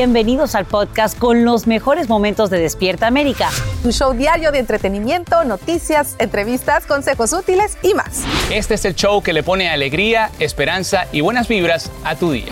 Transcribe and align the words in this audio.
Bienvenidos 0.00 0.54
al 0.54 0.64
podcast 0.64 1.18
con 1.18 1.44
los 1.44 1.66
mejores 1.66 2.08
momentos 2.08 2.48
de 2.48 2.58
Despierta 2.58 3.06
América. 3.06 3.50
Un 3.84 3.92
show 3.92 4.14
diario 4.14 4.50
de 4.50 4.58
entretenimiento, 4.58 5.44
noticias, 5.44 6.16
entrevistas, 6.18 6.86
consejos 6.86 7.34
útiles 7.34 7.76
y 7.82 7.92
más. 7.92 8.22
Este 8.50 8.72
es 8.72 8.86
el 8.86 8.94
show 8.94 9.22
que 9.22 9.34
le 9.34 9.42
pone 9.42 9.68
alegría, 9.68 10.30
esperanza 10.38 11.06
y 11.12 11.20
buenas 11.20 11.48
vibras 11.48 11.90
a 12.02 12.16
tu 12.16 12.32
día. 12.32 12.46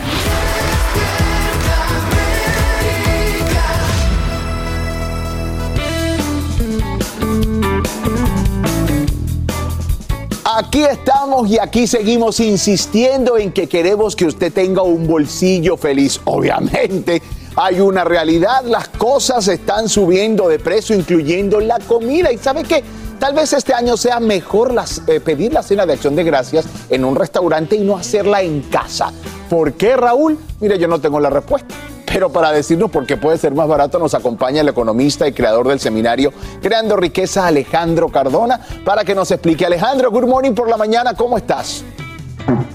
Aquí 10.44 10.82
estamos 10.82 11.48
y 11.48 11.58
aquí 11.58 11.86
seguimos 11.86 12.41
insistiendo 12.41 13.38
en 13.38 13.52
que 13.52 13.69
queremos 13.69 14.14
que 14.14 14.26
usted 14.26 14.53
tenga 14.53 14.82
un 14.82 15.06
bolsillo 15.06 15.78
feliz. 15.78 16.20
Obviamente 16.25 17.22
hay 17.60 17.80
una 17.80 18.04
realidad, 18.04 18.62
las 18.64 18.86
cosas 18.88 19.48
están 19.48 19.88
subiendo 19.88 20.48
de 20.48 20.60
precio, 20.60 20.94
incluyendo 20.94 21.58
la 21.58 21.80
comida. 21.80 22.30
¿Y 22.30 22.38
sabe 22.38 22.62
qué? 22.62 22.84
Tal 23.19 23.34
vez 23.34 23.52
este 23.52 23.74
año 23.74 23.96
sea 23.96 24.20
mejor 24.20 24.76
eh, 25.08 25.19
pedir 25.19 25.52
la 25.52 25.64
cena 25.64 25.84
de 25.84 25.94
acción 25.94 26.14
de 26.14 26.22
gracias 26.22 26.66
en 26.88 27.04
un 27.04 27.16
restaurante 27.16 27.74
y 27.74 27.80
no 27.80 27.96
hacerla 27.96 28.42
en 28.42 28.62
casa. 28.62 29.12
¿Por 29.50 29.72
qué, 29.72 29.96
Raúl? 29.96 30.38
Mire, 30.60 30.78
yo 30.78 30.86
no 30.86 31.00
tengo 31.00 31.19
la 31.19 31.30
respuesta. 31.30 31.74
Pero 32.06 32.30
para 32.30 32.52
decirnos 32.52 32.92
por 32.92 33.04
qué 33.06 33.16
puede 33.16 33.38
ser 33.38 33.52
más 33.52 33.66
barato, 33.66 33.98
nos 33.98 34.14
acompaña 34.14 34.60
el 34.60 34.69
economista 34.69 35.26
y 35.26 35.32
creador 35.32 35.66
del 35.66 35.80
seminario 35.80 36.32
Creando 36.62 36.96
Riqueza, 36.96 37.48
Alejandro 37.48 38.08
Cardona, 38.08 38.60
para 38.84 39.02
que 39.02 39.16
nos 39.16 39.32
explique. 39.32 39.66
Alejandro, 39.66 40.12
good 40.12 40.28
morning 40.28 40.52
por 40.52 40.70
la 40.70 40.76
mañana, 40.76 41.14
¿cómo 41.14 41.36
estás? 41.36 41.84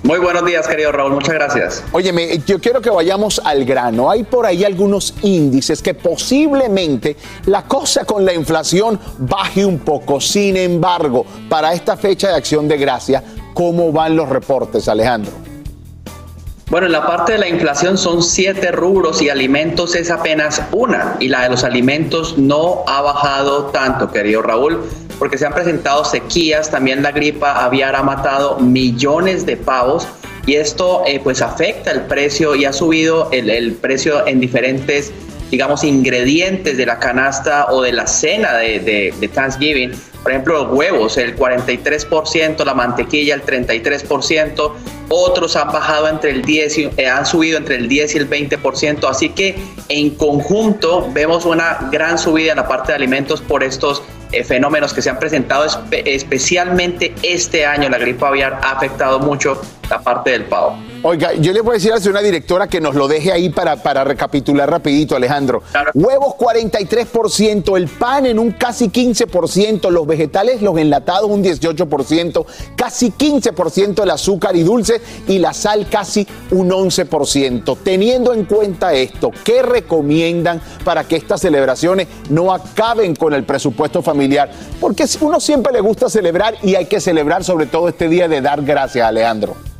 Muy 0.03 0.19
buenos 0.19 0.45
días, 0.45 0.67
querido 0.67 0.91
Raúl, 0.91 1.13
muchas 1.13 1.34
gracias. 1.34 1.84
Óyeme, 1.91 2.39
yo 2.45 2.59
quiero 2.59 2.81
que 2.81 2.89
vayamos 2.89 3.41
al 3.44 3.66
grano. 3.66 4.11
Hay 4.11 4.23
por 4.23 4.45
ahí 4.45 4.63
algunos 4.63 5.16
índices 5.23 5.81
que 5.81 5.94
posiblemente 5.94 7.17
la 7.45 7.63
cosa 7.63 8.06
con 8.06 8.23
la 8.23 8.33
inflación 8.33 9.00
baje 9.17 9.66
un 9.66 9.79
poco. 9.79 10.22
Sin 10.22 10.57
embargo, 10.57 11.25
para 11.50 11.73
esta 11.73 11.97
fecha 11.97 12.29
de 12.29 12.35
acción 12.35 12.67
de 12.67 12.78
gracia, 12.78 13.23
¿cómo 13.53 13.91
van 13.91 14.16
los 14.16 14.29
reportes, 14.29 14.88
Alejandro? 14.88 15.31
Bueno, 16.69 16.88
en 16.88 16.94
la 16.94 17.06
parte 17.06 17.33
de 17.33 17.38
la 17.38 17.47
inflación 17.47 17.97
son 17.97 18.23
siete 18.23 18.72
rubros 18.72 19.22
y 19.22 19.29
alimentos 19.29 19.95
es 19.95 20.09
apenas 20.09 20.62
una. 20.72 21.17
Y 21.19 21.28
la 21.28 21.44
de 21.44 21.50
los 21.50 21.63
alimentos 21.63 22.38
no 22.38 22.83
ha 22.88 23.01
bajado 23.01 23.66
tanto, 23.66 24.12
querido 24.12 24.41
Raúl, 24.41 24.83
porque 25.23 25.38
se 25.38 25.45
han 25.45 25.53
presentado 25.53 26.03
sequías. 26.03 26.69
También 26.69 27.01
la 27.01 27.13
gripa 27.13 27.63
aviar 27.63 27.95
ha 27.95 28.03
matado 28.03 28.59
millones 28.59 29.45
de 29.45 29.56
pavos. 29.56 30.06
Y 30.45 30.56
esto 30.56 31.01
eh, 31.07 31.22
pues 31.23 31.41
afecta 31.41 31.91
el 31.91 32.01
precio 32.01 32.56
y 32.56 32.66
ha 32.66 32.73
subido 32.73 33.29
el, 33.31 33.50
el 33.50 33.72
precio 33.72 34.28
en 34.28 34.41
diferentes 34.41 35.13
digamos, 35.50 35.85
ingredientes 35.85 36.75
de 36.75 36.85
la 36.85 37.00
canasta 37.00 37.67
o 37.72 37.81
de 37.81 37.94
la 37.94 38.06
cena 38.06 38.57
de, 38.57 38.79
de, 38.79 39.13
de 39.17 39.28
Thanksgiving. 39.29 39.94
Por 40.23 40.33
ejemplo, 40.33 40.66
los 40.66 40.73
huevos, 40.73 41.16
el 41.17 41.38
43%, 41.38 42.66
la 42.66 42.73
mantequilla, 42.73 43.35
el 43.35 43.45
33%, 43.45 44.72
otros 45.13 45.56
han 45.56 45.72
bajado 45.72 46.07
entre 46.07 46.31
el 46.31 46.41
10 46.41 46.78
y, 46.78 46.90
eh, 46.97 47.07
han 47.07 47.25
subido 47.25 47.57
entre 47.57 47.75
el 47.75 47.88
10 47.88 48.16
y 48.16 48.18
el 48.18 48.29
20%, 48.29 49.07
así 49.07 49.29
que 49.29 49.56
en 49.90 50.12
conjunto 50.12 51.09
vemos 51.12 51.46
una 51.46 51.90
gran 51.91 52.18
subida 52.18 52.51
en 52.51 52.57
la 52.57 52.68
parte 52.68 52.91
de 52.91 52.96
alimentos 52.96 53.41
por 53.41 53.63
estos 53.63 54.01
eh, 54.31 54.44
fenómenos 54.44 54.94
que 54.94 55.01
se 55.01 55.09
han 55.09 55.19
presentado 55.19 55.66
especialmente 55.91 57.13
este 57.22 57.66
año. 57.66 57.90
La 57.90 58.00
gripe 58.00 58.25
aviar 58.25 58.59
ha 58.63 58.72
afectado 58.72 59.19
mucho 59.19 59.62
la 59.90 60.01
parte 60.01 60.31
del 60.31 60.46
pavo. 60.46 60.78
Oiga, 61.06 61.34
yo 61.34 61.52
le 61.52 61.59
voy 61.59 61.72
a 61.72 61.74
decir 61.74 61.91
a 61.91 62.09
una 62.09 62.22
directora 62.22 62.68
que 62.68 62.80
nos 62.80 62.96
lo 62.96 63.09
deje 63.09 63.34
ahí 63.34 63.50
para, 63.50 63.75
para 63.75 64.06
recapitular 64.06 64.69
rapidito, 64.69 65.18
Alejandro. 65.18 65.62
Huevos 65.94 66.36
43%, 66.36 67.75
el 67.75 67.90
pan 67.90 68.25
en 68.25 68.40
un 68.40 68.52
casi 68.52 68.88
15%, 68.88 69.90
los 69.90 70.08
vegetales, 70.08 70.62
los 70.62 70.78
enlatados 70.78 71.30
un 71.30 71.44
18%, 71.44 72.46
casi 72.78 73.12
15% 73.12 74.02
el 74.02 74.12
azúcar 74.12 74.56
y 74.56 74.63
dulce 74.63 75.02
y 75.28 75.40
la 75.40 75.52
sal 75.52 75.88
casi 75.90 76.25
un 76.52 76.69
11%. 76.69 77.78
Teniendo 77.84 78.31
en 78.31 78.46
cuenta 78.46 78.94
esto, 78.94 79.30
¿qué 79.44 79.62
recomiendan 79.62 80.62
para 80.86 81.03
que 81.03 81.18
estas 81.18 81.42
celebraciones 81.42 82.08
no 82.30 82.53
acaben 82.53 83.13
con 83.13 83.34
el 83.34 83.44
presupuesto 83.44 84.02
familiar? 84.02 84.50
Porque 84.80 85.03
uno 85.19 85.42
siempre 85.42 85.74
le 85.74 85.81
gusta 85.81 86.08
celebrar 86.08 86.56
y 86.63 86.75
hay 86.75 86.86
que 86.86 87.02
celebrar 87.02 87.44
sobre 87.44 87.66
todo 87.66 87.90
este 87.90 88.08
día 88.08 88.30
de 88.30 88.40
dar 88.40 88.62
gracias, 88.62 89.06
Alejandro. 89.06 89.72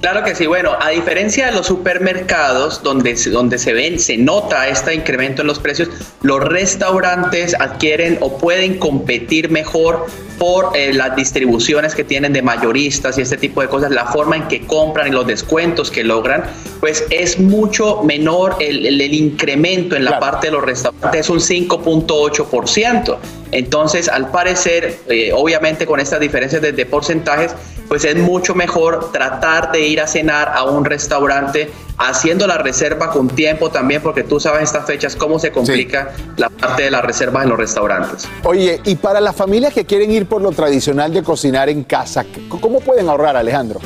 Claro 0.00 0.22
que 0.22 0.34
sí, 0.36 0.46
bueno, 0.46 0.76
a 0.80 0.90
diferencia 0.90 1.46
de 1.46 1.52
los 1.52 1.66
supermercados 1.66 2.82
donde, 2.84 3.14
donde 3.32 3.58
se 3.58 3.72
ven, 3.72 3.98
se 3.98 4.16
nota 4.16 4.68
este 4.68 4.94
incremento 4.94 5.42
en 5.42 5.48
los 5.48 5.58
precios, 5.58 5.88
los 6.22 6.40
restaurantes 6.40 7.56
adquieren 7.58 8.16
o 8.20 8.38
pueden 8.38 8.78
competir 8.78 9.50
mejor 9.50 10.06
por 10.38 10.76
eh, 10.76 10.92
las 10.94 11.16
distribuciones 11.16 11.96
que 11.96 12.04
tienen 12.04 12.32
de 12.32 12.42
mayoristas 12.42 13.18
y 13.18 13.22
este 13.22 13.36
tipo 13.36 13.60
de 13.60 13.66
cosas, 13.66 13.90
la 13.90 14.06
forma 14.06 14.36
en 14.36 14.46
que 14.46 14.64
compran 14.66 15.08
y 15.08 15.10
los 15.10 15.26
descuentos 15.26 15.90
que 15.90 16.04
logran, 16.04 16.44
pues 16.78 17.04
es 17.10 17.40
mucho 17.40 18.02
menor 18.04 18.56
el, 18.60 18.86
el, 18.86 19.00
el 19.00 19.14
incremento 19.14 19.96
en 19.96 20.04
la 20.04 20.12
claro. 20.12 20.26
parte 20.26 20.46
de 20.46 20.52
los 20.52 20.62
restaurantes, 20.62 21.22
es 21.22 21.28
un 21.28 21.40
5.8%. 21.40 23.16
Entonces, 23.50 24.08
al 24.08 24.30
parecer, 24.30 24.98
eh, 25.08 25.32
obviamente 25.34 25.86
con 25.86 26.00
estas 26.00 26.20
diferencias 26.20 26.62
de, 26.62 26.72
de, 26.72 26.86
porcentajes, 26.86 27.54
pues 27.88 28.04
es 28.04 28.16
mucho 28.16 28.54
mejor 28.54 29.10
tratar 29.12 29.72
de 29.72 29.80
ir 29.80 30.00
a 30.00 30.06
cenar 30.06 30.52
a 30.54 30.64
un 30.64 30.84
restaurante 30.84 31.70
haciendo 31.98 32.46
la 32.46 32.58
reserva 32.58 33.10
con 33.10 33.28
tiempo 33.28 33.70
también, 33.70 34.02
porque 34.02 34.22
tú 34.22 34.38
sabes 34.38 34.64
estas 34.64 34.86
fechas 34.86 35.16
cómo 35.16 35.38
se 35.38 35.50
complica 35.50 36.12
sí. 36.16 36.22
la 36.36 36.48
parte 36.48 36.84
de 36.84 36.90
las 36.90 37.02
reservas 37.02 37.42
en 37.44 37.50
los 37.50 37.58
restaurantes. 37.58 38.28
Oye, 38.44 38.80
y 38.84 38.94
para 38.96 39.20
las 39.20 39.34
familias 39.34 39.74
que 39.74 39.84
quieren 39.84 40.10
ir 40.12 40.26
por 40.26 40.40
lo 40.40 40.52
tradicional 40.52 41.12
de 41.12 41.22
cocinar 41.22 41.68
en 41.68 41.82
casa, 41.82 42.24
¿cómo 42.48 42.80
pueden 42.80 43.08
ahorrar, 43.08 43.36
Alejandro? 43.36 43.80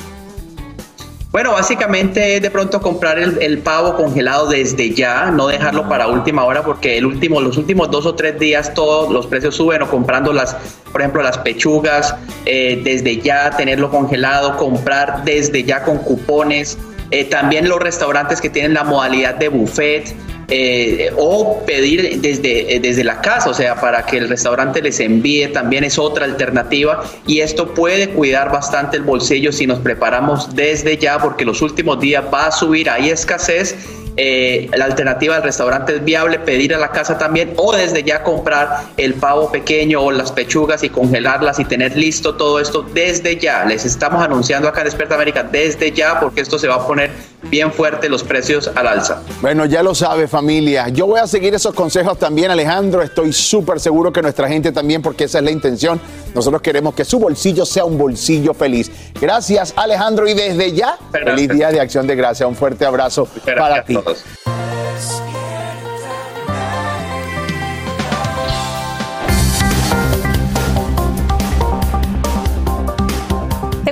Bueno, 1.32 1.52
básicamente 1.52 2.36
es 2.36 2.42
de 2.42 2.50
pronto 2.50 2.82
comprar 2.82 3.18
el, 3.18 3.58
pavo 3.60 3.96
congelado 3.96 4.48
desde 4.48 4.92
ya, 4.92 5.30
no 5.30 5.46
dejarlo 5.46 5.88
para 5.88 6.06
última 6.06 6.44
hora 6.44 6.62
porque 6.62 6.98
el 6.98 7.06
último, 7.06 7.40
los 7.40 7.56
últimos 7.56 7.90
dos 7.90 8.04
o 8.04 8.14
tres 8.14 8.38
días 8.38 8.74
todos 8.74 9.10
los 9.10 9.26
precios 9.26 9.56
suben 9.56 9.80
o 9.80 9.88
comprando 9.88 10.30
las, 10.34 10.54
por 10.92 11.00
ejemplo, 11.00 11.22
las 11.22 11.38
pechugas 11.38 12.14
eh, 12.44 12.82
desde 12.84 13.16
ya, 13.16 13.48
tenerlo 13.48 13.90
congelado, 13.90 14.58
comprar 14.58 15.24
desde 15.24 15.64
ya 15.64 15.82
con 15.82 15.96
cupones. 15.98 16.76
Eh, 17.12 17.24
también 17.24 17.68
los 17.68 17.78
restaurantes 17.78 18.40
que 18.40 18.48
tienen 18.48 18.72
la 18.72 18.84
modalidad 18.84 19.34
de 19.34 19.48
buffet, 19.48 20.14
eh, 20.48 21.10
o 21.16 21.62
pedir 21.64 22.20
desde, 22.20 22.76
eh, 22.76 22.80
desde 22.80 23.04
la 23.04 23.20
casa, 23.20 23.50
o 23.50 23.54
sea, 23.54 23.76
para 23.76 24.04
que 24.04 24.16
el 24.18 24.28
restaurante 24.28 24.82
les 24.82 24.98
envíe, 24.98 25.46
también 25.48 25.84
es 25.84 25.98
otra 25.98 26.24
alternativa 26.24 27.04
y 27.26 27.40
esto 27.40 27.74
puede 27.74 28.08
cuidar 28.10 28.50
bastante 28.50 28.96
el 28.96 29.02
bolsillo 29.02 29.52
si 29.52 29.66
nos 29.66 29.78
preparamos 29.78 30.54
desde 30.54 30.96
ya, 30.96 31.18
porque 31.18 31.44
los 31.44 31.62
últimos 31.62 32.00
días 32.00 32.24
va 32.32 32.46
a 32.46 32.50
subir, 32.50 32.90
hay 32.90 33.10
escasez 33.10 33.76
eh, 34.16 34.68
la 34.76 34.84
alternativa 34.84 35.34
del 35.34 35.44
restaurante 35.44 35.96
es 35.96 36.04
viable, 36.04 36.38
pedir 36.38 36.74
a 36.74 36.78
la 36.78 36.90
casa 36.90 37.16
también 37.18 37.54
o 37.56 37.74
desde 37.74 38.02
ya 38.02 38.22
comprar 38.22 38.82
el 38.96 39.14
pavo 39.14 39.50
pequeño 39.50 40.00
o 40.02 40.10
las 40.10 40.32
pechugas 40.32 40.84
y 40.84 40.90
congelarlas 40.90 41.58
y 41.58 41.64
tener 41.64 41.96
listo 41.96 42.34
todo 42.34 42.60
esto 42.60 42.82
desde 42.82 43.36
ya. 43.36 43.64
Les 43.64 43.84
estamos 43.84 44.22
anunciando 44.22 44.68
acá 44.68 44.80
en 44.80 44.86
Despierta 44.86 45.14
América 45.14 45.42
desde 45.42 45.92
ya 45.92 46.20
porque 46.20 46.42
esto 46.42 46.58
se 46.58 46.68
va 46.68 46.76
a 46.76 46.86
poner 46.86 47.10
bien 47.44 47.72
fuerte 47.72 48.08
los 48.08 48.22
precios 48.22 48.70
al 48.74 48.86
alza. 48.86 49.22
Bueno, 49.40 49.64
ya 49.64 49.82
lo 49.82 49.94
sabe 49.94 50.28
familia. 50.28 50.88
Yo 50.88 51.06
voy 51.06 51.20
a 51.20 51.26
seguir 51.26 51.54
esos 51.54 51.74
consejos 51.74 52.18
también, 52.18 52.50
Alejandro. 52.50 53.02
Estoy 53.02 53.32
súper 53.32 53.80
seguro 53.80 54.12
que 54.12 54.22
nuestra 54.22 54.48
gente 54.48 54.72
también 54.72 55.02
porque 55.02 55.24
esa 55.24 55.38
es 55.38 55.44
la 55.44 55.50
intención. 55.50 56.00
Nosotros 56.34 56.62
queremos 56.62 56.94
que 56.94 57.04
su 57.04 57.18
bolsillo 57.18 57.66
sea 57.66 57.84
un 57.84 57.98
bolsillo 57.98 58.54
feliz. 58.54 58.90
Gracias 59.20 59.74
Alejandro 59.76 60.26
y 60.28 60.34
desde 60.34 60.72
ya, 60.72 60.98
feliz 61.10 61.48
día 61.48 61.70
de 61.70 61.80
acción 61.80 62.06
de 62.06 62.16
gracia. 62.16 62.46
Un 62.46 62.56
fuerte 62.56 62.84
abrazo 62.84 63.28
para 63.44 63.84
ti. 63.84 63.98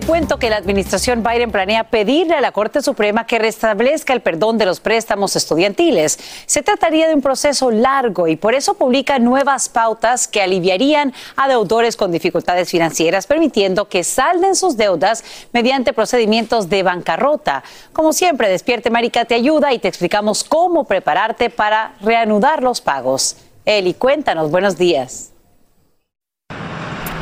Cuento 0.06 0.38
que 0.38 0.50
la 0.50 0.56
administración 0.56 1.22
Biden 1.22 1.52
planea 1.52 1.84
pedirle 1.84 2.34
a 2.34 2.40
la 2.40 2.52
Corte 2.52 2.82
Suprema 2.82 3.26
que 3.26 3.38
restablezca 3.38 4.12
el 4.12 4.22
perdón 4.22 4.58
de 4.58 4.66
los 4.66 4.80
préstamos 4.80 5.36
estudiantiles. 5.36 6.18
Se 6.46 6.62
trataría 6.62 7.06
de 7.06 7.14
un 7.14 7.22
proceso 7.22 7.70
largo 7.70 8.26
y 8.26 8.36
por 8.36 8.54
eso 8.54 8.74
publica 8.74 9.18
nuevas 9.18 9.68
pautas 9.68 10.26
que 10.26 10.42
aliviarían 10.42 11.12
a 11.36 11.48
deudores 11.48 11.96
con 11.96 12.10
dificultades 12.10 12.70
financieras, 12.70 13.26
permitiendo 13.26 13.88
que 13.88 14.02
salden 14.02 14.56
sus 14.56 14.76
deudas 14.76 15.22
mediante 15.52 15.92
procedimientos 15.92 16.68
de 16.68 16.82
bancarrota. 16.82 17.62
Como 17.92 18.12
siempre, 18.12 18.48
Despierte 18.48 18.90
Marica 18.90 19.26
te 19.26 19.34
ayuda 19.34 19.72
y 19.72 19.78
te 19.78 19.88
explicamos 19.88 20.42
cómo 20.42 20.84
prepararte 20.84 21.50
para 21.50 21.94
reanudar 22.00 22.62
los 22.62 22.80
pagos. 22.80 23.36
Eli, 23.64 23.94
cuéntanos, 23.94 24.50
buenos 24.50 24.76
días. 24.76 25.30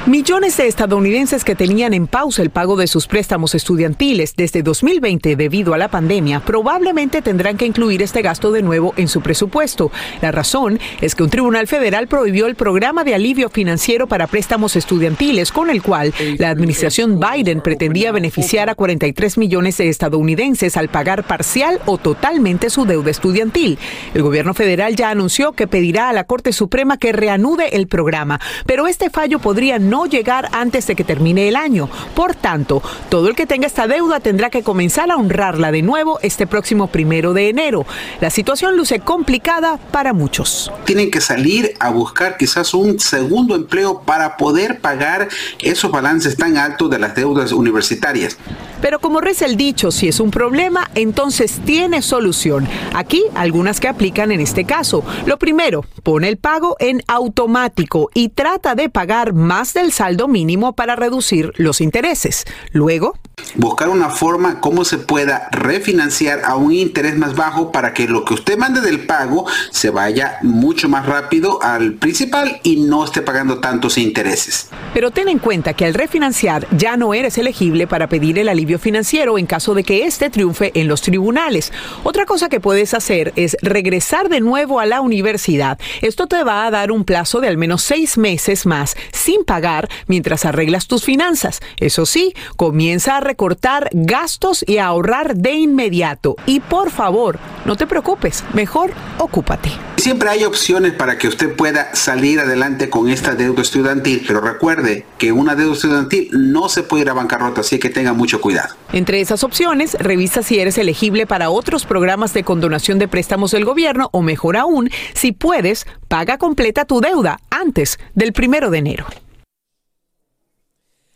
Millones 0.07 0.57
de 0.57 0.67
estadounidenses 0.67 1.45
que 1.45 1.55
tenían 1.55 1.93
en 1.93 2.07
pausa 2.07 2.41
el 2.41 2.49
pago 2.49 2.77
de 2.77 2.87
sus 2.87 3.07
préstamos 3.07 3.55
estudiantiles 3.55 4.35
desde 4.37 4.63
2020 4.63 5.37
debido 5.37 5.75
a 5.75 5.79
la 5.79 5.89
pandemia 5.89 6.41
probablemente 6.41 7.21
tendrán 7.21 7.59
que 7.59 7.67
incluir 7.67 8.01
este 8.01 8.23
gasto 8.23 8.51
de 8.51 8.63
nuevo 8.63 8.95
en 8.97 9.09
su 9.09 9.21
presupuesto. 9.21 9.91
La 10.23 10.33
razón 10.33 10.81
es 11.03 11.15
que 11.15 11.25
un 11.25 11.31
tribunal 11.31 11.67
federal 11.67 12.09
prohibió 12.09 12.47
el 12.47 12.55
programa 12.55 13.05
de 13.05 13.15
alivio 13.15 13.51
financiero 13.51 14.07
para 14.07 14.29
préstamos 14.29 14.77
estudiantiles 14.77 15.53
con 15.53 15.69
el 15.69 15.83
cual 15.83 16.15
la 16.39 16.49
administración 16.49 17.21
Biden 17.21 17.61
pretendía 17.61 18.11
beneficiar 18.11 18.71
a 18.71 18.75
43 18.75 19.37
millones 19.37 19.77
de 19.77 19.91
estadounidenses 19.91 20.79
al 20.79 20.89
pagar 20.89 21.25
parcial 21.27 21.81
o 21.85 21.99
totalmente 21.99 22.71
su 22.71 22.87
deuda 22.87 23.11
estudiantil. 23.11 23.79
El 24.15 24.23
gobierno 24.23 24.55
federal 24.55 24.97
ya 24.97 25.11
anunció 25.11 25.53
que 25.53 25.67
pedirá 25.67 26.09
a 26.09 26.15
la 26.15 26.25
Corte 26.25 26.53
Suprema 26.53 26.97
que 26.97 27.13
reanude 27.13 27.77
el 27.77 27.89
programa, 27.89 28.41
pero 28.65 28.87
este 28.87 29.11
fallo 29.11 29.39
podría 29.39 29.79
no 29.79 29.88
llegar 30.07 30.49
antes 30.53 30.87
de 30.87 30.97
que 30.97 31.05
termine 31.05 31.49
el 31.49 31.57
año. 31.57 31.89
Por 32.15 32.35
tanto, 32.35 32.83
todo 33.09 33.29
el 33.29 33.35
que 33.35 33.47
tenga 33.47 33.67
esta 33.67 33.87
deuda 33.87 34.21
tendrá 34.21 34.51
que 34.51 34.63
comenzar 34.63 35.11
a 35.11 35.17
honrarla 35.17 35.73
de 35.73 35.83
nuevo 35.83 36.19
este 36.23 36.47
próximo 36.47 36.89
primero 36.89 37.33
de 37.33 37.49
enero. 37.49 37.87
La 38.21 38.31
situación 38.31 38.77
luce 38.77 39.01
complicada 39.01 39.79
para 39.91 40.13
muchos. 40.13 40.71
Tienen 40.85 41.11
que 41.11 41.21
salir 41.21 41.75
a 41.81 41.91
buscar 41.91 42.37
quizás 42.37 42.75
un 42.75 42.99
segundo 43.01 43.55
empleo 43.55 44.03
para 44.03 44.37
poder 44.37 44.81
pagar 44.81 45.29
esos 45.61 45.91
balances 45.91 46.37
tan 46.37 46.57
altos 46.57 46.91
de 46.91 46.99
las 46.99 47.15
deudas 47.15 47.53
universitarias. 47.53 48.37
Pero 48.81 49.01
como 49.01 49.21
reza 49.21 49.47
el 49.47 49.57
dicho, 49.57 49.91
si 49.91 50.09
es 50.09 50.21
un 50.21 50.31
problema, 50.31 50.91
entonces 50.95 51.61
tiene 51.65 52.03
solución. 52.03 52.69
Aquí 52.95 53.25
algunas 53.35 53.81
que 53.81 53.89
aplican 53.89 54.31
en 54.31 54.41
este 54.41 54.65
caso. 54.65 55.05
Lo 55.27 55.39
primero, 55.39 55.85
pone 56.03 56.29
el 56.29 56.37
pago 56.37 56.77
en 56.79 57.03
automático 57.09 58.11
y 58.15 58.29
trata 58.29 58.75
de 58.75 58.89
pagar 58.89 59.33
más 59.33 59.75
del 59.75 59.93
saldo 59.93 60.29
mínimo 60.29 60.75
para 60.75 60.97
reducir 60.97 61.53
los 61.57 61.81
intereses. 61.81 62.45
Luego, 62.73 63.15
buscar 63.55 63.89
una 63.89 64.11
forma 64.11 64.61
cómo 64.61 64.85
se 64.85 64.99
pueda 64.99 65.49
refinanciar 65.51 66.43
a 66.45 66.57
un 66.57 66.73
interés 66.73 67.17
más 67.17 67.35
bajo 67.35 67.73
para 67.73 67.95
que 67.95 68.09
lo 68.09 68.25
que 68.25 68.35
usted 68.35 68.59
mande 68.59 68.81
del 68.81 69.07
pago 69.07 69.47
se 69.71 69.91
vaya 69.91 70.39
mucho 70.43 70.89
más 70.89 71.07
rápido 71.07 71.63
al 71.63 71.95
principal 71.95 72.61
y 72.63 72.77
no 72.77 73.05
esté 73.05 73.23
pagando 73.23 73.59
tantos 73.59 73.99
intereses. 73.99 74.71
Pero 74.95 75.11
ten 75.11 75.29
en 75.29 75.39
cuenta 75.39 75.75
que 75.75 75.85
al 75.85 75.95
refinanciar 75.95 76.67
ya 76.77 76.97
no 76.97 77.15
eres 77.15 77.39
elegible 77.39 77.87
para 77.87 78.09
pedir 78.09 78.39
el 78.39 78.49
alivio 78.49 78.68
financiero 78.77 79.39
en 79.39 79.47
caso 79.47 79.73
de 79.73 79.85
que 79.85 80.05
éste 80.05 80.29
triunfe 80.29 80.73
en 80.75 80.89
los 80.89 81.01
tribunales. 81.01 81.73
Otra 82.05 82.27
cosa 82.27 82.51
que 82.51 82.61
puedes 82.61 82.93
hacer 82.93 83.33
es 83.37 83.57
regresar 83.63 84.29
de 84.29 84.41
nuevo 84.41 84.81
a 84.81 84.85
la 84.85 85.01
universidad. 85.01 85.79
Esto 86.03 86.27
te 86.27 86.45
va 86.45 86.67
a 86.67 86.71
dar 86.71 86.93
un 86.93 87.05
plazo 87.05 87.41
de 87.41 87.49
al 87.49 87.57
menos 87.57 87.83
seis 87.83 88.19
meses 88.19 88.67
más 88.67 88.97
sin 89.13 89.45
pagar 89.45 89.89
mientras 90.07 90.45
arreglas 90.45 90.87
tus 90.87 91.05
finanzas. 91.05 91.61
Eso 91.79 92.05
sí, 92.05 92.35
comienza 92.57 93.17
a 93.17 93.21
recortar 93.21 93.89
gastos 93.93 94.65
y 94.67 94.77
a 94.77 94.87
ahorrar 94.87 95.37
de 95.37 95.53
inmediato. 95.53 96.37
Y 96.45 96.61
por 96.61 96.91
favor, 96.91 97.39
no 97.65 97.77
te 97.77 97.87
preocupes, 97.87 98.45
mejor 98.53 98.93
ocúpate. 99.19 99.88
Siempre 99.99 100.31
hay 100.31 100.45
opciones 100.45 100.93
para 100.93 101.19
que 101.19 101.27
usted 101.27 101.57
pueda 101.57 101.93
salir 101.93 102.39
adelante 102.39 102.89
con 102.89 103.11
esta 103.11 103.35
deuda 103.35 103.63
estudiantil, 103.63 104.25
pero 104.27 104.41
recuerde 104.41 105.05
que 105.19 105.33
una 105.33 105.57
deuda 105.57 105.73
estudiantil 105.73 106.31
no 106.33 106.69
se 106.69 106.85
puede 106.85 107.03
ir 107.03 107.11
a 107.11 107.15
bancarrota, 107.15 107.63
así 107.63 107.81
que 107.81 107.91
tenga 107.91 108.13
mucho 108.13 108.41
cuidado. 108.41 108.77
Entre 108.93 109.21
esas 109.21 109.43
opciones, 109.43 109.97
revisa 109.99 110.45
si 110.45 110.61
eres 110.61 110.79
elegible 110.79 111.27
para 111.27 111.51
otros 111.51 111.85
programas 111.85 112.33
de 112.33 112.45
condonación 112.45 113.01
de 113.01 113.09
préstamos 113.09 113.51
del 113.51 113.65
gobierno 113.65 114.09
o 114.13 114.23
mejor 114.23 114.57
aún, 114.57 114.89
si 115.15 115.33
puedes, 115.33 115.85
paga 116.07 116.39
completa 116.39 116.85
tu 116.85 117.01
deuda 117.01 117.41
antes 117.51 117.99
del 118.15 118.33
primero 118.33 118.71
de 118.71 118.79
enero. 118.79 119.07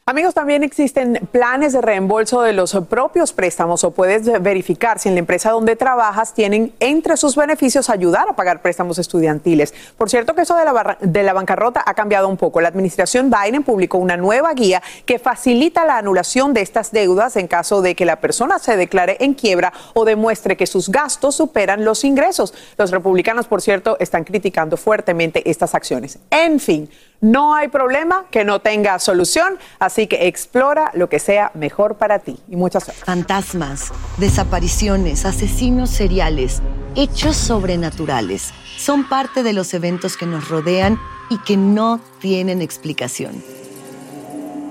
Amigos, 0.04 0.34
también 0.34 0.64
existen 0.64 1.28
planes 1.30 1.74
de 1.74 1.80
reembolso 1.80 2.42
de 2.42 2.52
los 2.52 2.76
propios 2.90 3.32
préstamos 3.32 3.84
o 3.84 3.92
puedes 3.92 4.42
verificar 4.42 4.98
si 4.98 5.08
en 5.08 5.14
la 5.14 5.20
empresa 5.20 5.52
donde 5.52 5.76
trabajas 5.76 6.34
tienen 6.34 6.72
entre 6.80 7.16
sus 7.16 7.36
beneficios 7.36 7.88
ayudar 7.88 8.28
a 8.28 8.34
pagar 8.34 8.62
préstamos 8.62 8.98
estudiantiles. 8.98 9.72
Por 9.96 10.10
cierto 10.10 10.34
que 10.34 10.42
eso 10.42 10.56
de 10.56 10.64
la, 10.64 10.98
de 11.00 11.22
la 11.22 11.32
bancarrota 11.32 11.84
ha 11.86 11.94
cambiado 11.94 12.26
un 12.26 12.36
poco. 12.36 12.60
La 12.60 12.66
administración 12.66 13.30
Biden 13.30 13.62
publicó 13.62 13.98
una 13.98 14.16
nueva 14.16 14.52
guía 14.54 14.82
que 15.06 15.20
facilita 15.20 15.86
la 15.86 15.98
anulación 15.98 16.52
de 16.52 16.62
estas 16.62 16.90
deudas 16.90 17.36
en 17.36 17.46
caso 17.46 17.80
de 17.80 17.94
que 17.94 18.04
la 18.04 18.16
persona 18.16 18.58
se 18.58 18.76
declare 18.76 19.18
en 19.20 19.34
quiebra 19.34 19.72
o 19.94 20.04
demuestre 20.04 20.56
que 20.56 20.66
sus 20.66 20.88
gastos 20.88 21.36
superan 21.36 21.84
los 21.84 22.02
ingresos. 22.02 22.54
Los 22.76 22.90
republicanos, 22.90 23.46
por 23.46 23.62
cierto, 23.62 23.96
están 24.00 24.24
criticando 24.24 24.76
fuertemente 24.76 25.48
estas 25.48 25.76
acciones. 25.76 26.18
En 26.28 26.58
fin. 26.58 26.90
No 27.22 27.54
hay 27.54 27.68
problema 27.68 28.24
que 28.32 28.44
no 28.44 28.58
tenga 28.58 28.98
solución, 28.98 29.56
así 29.78 30.08
que 30.08 30.26
explora 30.26 30.90
lo 30.92 31.08
que 31.08 31.20
sea 31.20 31.52
mejor 31.54 31.94
para 31.94 32.18
ti. 32.18 32.36
Y 32.48 32.56
muchas 32.56 32.84
gracias. 32.84 33.06
Fantasmas, 33.06 33.92
desapariciones, 34.16 35.24
asesinos 35.24 35.90
seriales, 35.90 36.60
hechos 36.96 37.36
sobrenaturales 37.36 38.52
son 38.76 39.08
parte 39.08 39.44
de 39.44 39.52
los 39.52 39.72
eventos 39.72 40.16
que 40.16 40.26
nos 40.26 40.48
rodean 40.48 40.98
y 41.30 41.38
que 41.38 41.56
no 41.56 42.00
tienen 42.18 42.60
explicación. 42.60 43.40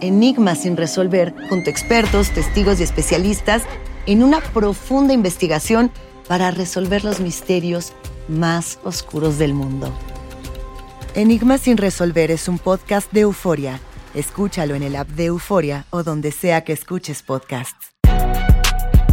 Enigmas 0.02 0.64
sin 0.64 0.76
resolver, 0.76 1.34
junto 1.48 1.70
a 1.70 1.72
expertos, 1.72 2.32
testigos 2.32 2.82
y 2.82 2.84
especialistas, 2.84 3.64
en 4.08 4.24
una 4.24 4.42
profunda 4.42 5.14
investigación 5.14 5.90
para 6.28 6.52
resolver 6.52 7.06
los 7.06 7.22
misterios 7.22 7.94
más 8.28 8.78
oscuros 8.84 9.38
del 9.38 9.54
mundo. 9.54 9.94
Enigma 11.14 11.58
sin 11.58 11.76
resolver 11.76 12.32
es 12.32 12.48
un 12.48 12.58
podcast 12.58 13.12
de 13.12 13.22
euforia. 13.22 13.82
Escúchalo 14.14 14.76
en 14.76 14.84
el 14.84 14.96
app 14.96 15.10
de 15.10 15.26
Euforia 15.26 15.86
o 15.90 16.04
donde 16.04 16.32
sea 16.32 16.64
que 16.64 16.72
escuches 16.72 17.22
podcasts. 17.22 17.92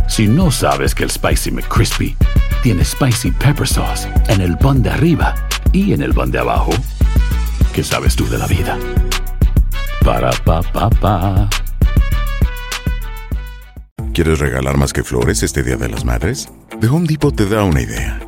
Si 0.09 0.29
no 0.29 0.53
sabes 0.53 0.95
que 0.95 1.03
el 1.03 1.11
Spicy 1.11 1.51
McCrispy 1.51 2.17
tiene 2.63 2.85
Spicy 2.85 3.33
Pepper 3.33 3.67
Sauce 3.67 4.09
en 4.29 4.41
el 4.41 4.57
pan 4.59 4.81
de 4.81 4.91
arriba 4.91 5.35
y 5.73 5.93
en 5.93 6.03
el 6.03 6.15
pan 6.15 6.31
de 6.31 6.39
abajo, 6.39 6.71
¿qué 7.75 7.83
sabes 7.83 8.15
tú 8.15 8.29
de 8.29 8.39
la 8.39 8.47
vida? 8.47 8.79
Para, 10.05 10.31
pa, 10.45 10.63
pa, 10.63 10.89
pa. 10.91 11.51
¿Quieres 14.15 14.39
regalar 14.39 14.77
más 14.77 14.93
que 14.93 15.03
flores 15.03 15.43
este 15.43 15.65
Día 15.65 15.77
de 15.77 15.89
las 15.89 16.05
Madres? 16.05 16.49
The 16.81 16.87
Home 16.87 17.09
Depot 17.09 17.35
te 17.35 17.47
da 17.47 17.65
una 17.65 17.83
idea. 17.83 18.28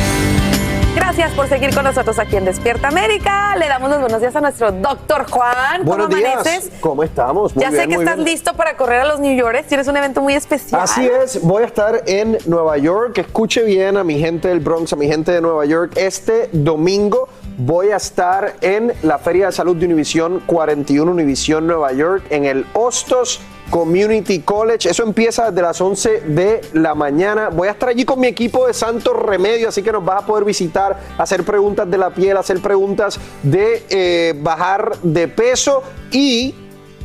Gracias 0.95 1.31
por 1.33 1.47
seguir 1.47 1.73
con 1.73 1.85
nosotros 1.85 2.19
aquí 2.19 2.35
en 2.35 2.43
Despierta 2.43 2.89
América. 2.89 3.55
Le 3.55 3.67
damos 3.69 3.89
los 3.89 4.01
buenos 4.01 4.19
días 4.19 4.35
a 4.35 4.41
nuestro 4.41 4.73
doctor 4.73 5.25
Juan. 5.29 5.85
Buenos 5.85 6.07
¿Cómo 6.07 6.17
días. 6.17 6.33
amaneces? 6.33 6.71
¿Cómo 6.81 7.03
estamos? 7.03 7.55
Muy 7.55 7.63
ya 7.63 7.71
sé 7.71 7.87
que 7.87 7.95
muy 7.95 8.03
estás 8.03 8.17
bien. 8.17 8.27
listo 8.27 8.53
para 8.55 8.75
correr 8.75 9.01
a 9.01 9.05
los 9.05 9.19
New 9.21 9.33
Yorkers. 9.33 9.67
Tienes 9.67 9.87
un 9.87 9.95
evento 9.95 10.21
muy 10.21 10.33
especial. 10.33 10.81
Así 10.81 11.05
es, 11.07 11.41
voy 11.43 11.63
a 11.63 11.65
estar 11.67 12.03
en 12.07 12.37
Nueva 12.45 12.77
York. 12.77 13.17
Escuche 13.19 13.63
bien 13.63 13.95
a 13.95 14.03
mi 14.03 14.19
gente 14.19 14.49
del 14.49 14.59
Bronx, 14.59 14.91
a 14.91 14.97
mi 14.97 15.07
gente 15.07 15.31
de 15.31 15.39
Nueva 15.41 15.63
York. 15.65 15.93
Este 15.95 16.49
domingo 16.51 17.29
voy 17.57 17.91
a 17.91 17.95
estar 17.95 18.55
en 18.59 18.93
la 19.03 19.17
Feria 19.17 19.45
de 19.45 19.51
Salud 19.53 19.77
de 19.77 19.85
Univisión 19.85 20.43
41 20.45 21.09
Univisión 21.09 21.67
Nueva 21.67 21.93
York 21.93 22.23
en 22.29 22.43
el 22.45 22.65
Hostos 22.73 23.39
Community 23.71 24.41
College. 24.41 24.89
Eso 24.89 25.01
empieza 25.03 25.49
desde 25.49 25.61
las 25.63 25.81
11 25.81 26.21
de 26.27 26.61
la 26.73 26.93
mañana. 26.93 27.49
Voy 27.49 27.69
a 27.69 27.71
estar 27.71 27.89
allí 27.89 28.05
con 28.05 28.19
mi 28.19 28.27
equipo 28.27 28.67
de 28.67 28.73
Santo 28.73 29.13
Remedio, 29.13 29.69
así 29.69 29.81
que 29.81 29.91
nos 29.91 30.05
vas 30.05 30.21
a 30.21 30.25
poder 30.27 30.45
visitar, 30.45 30.99
hacer 31.17 31.43
preguntas 31.43 31.89
de 31.89 31.97
la 31.97 32.11
piel, 32.11 32.37
hacer 32.37 32.61
preguntas 32.61 33.19
de 33.41 33.83
eh, 33.89 34.33
bajar 34.37 34.97
de 35.01 35.27
peso 35.27 35.81
y 36.11 36.53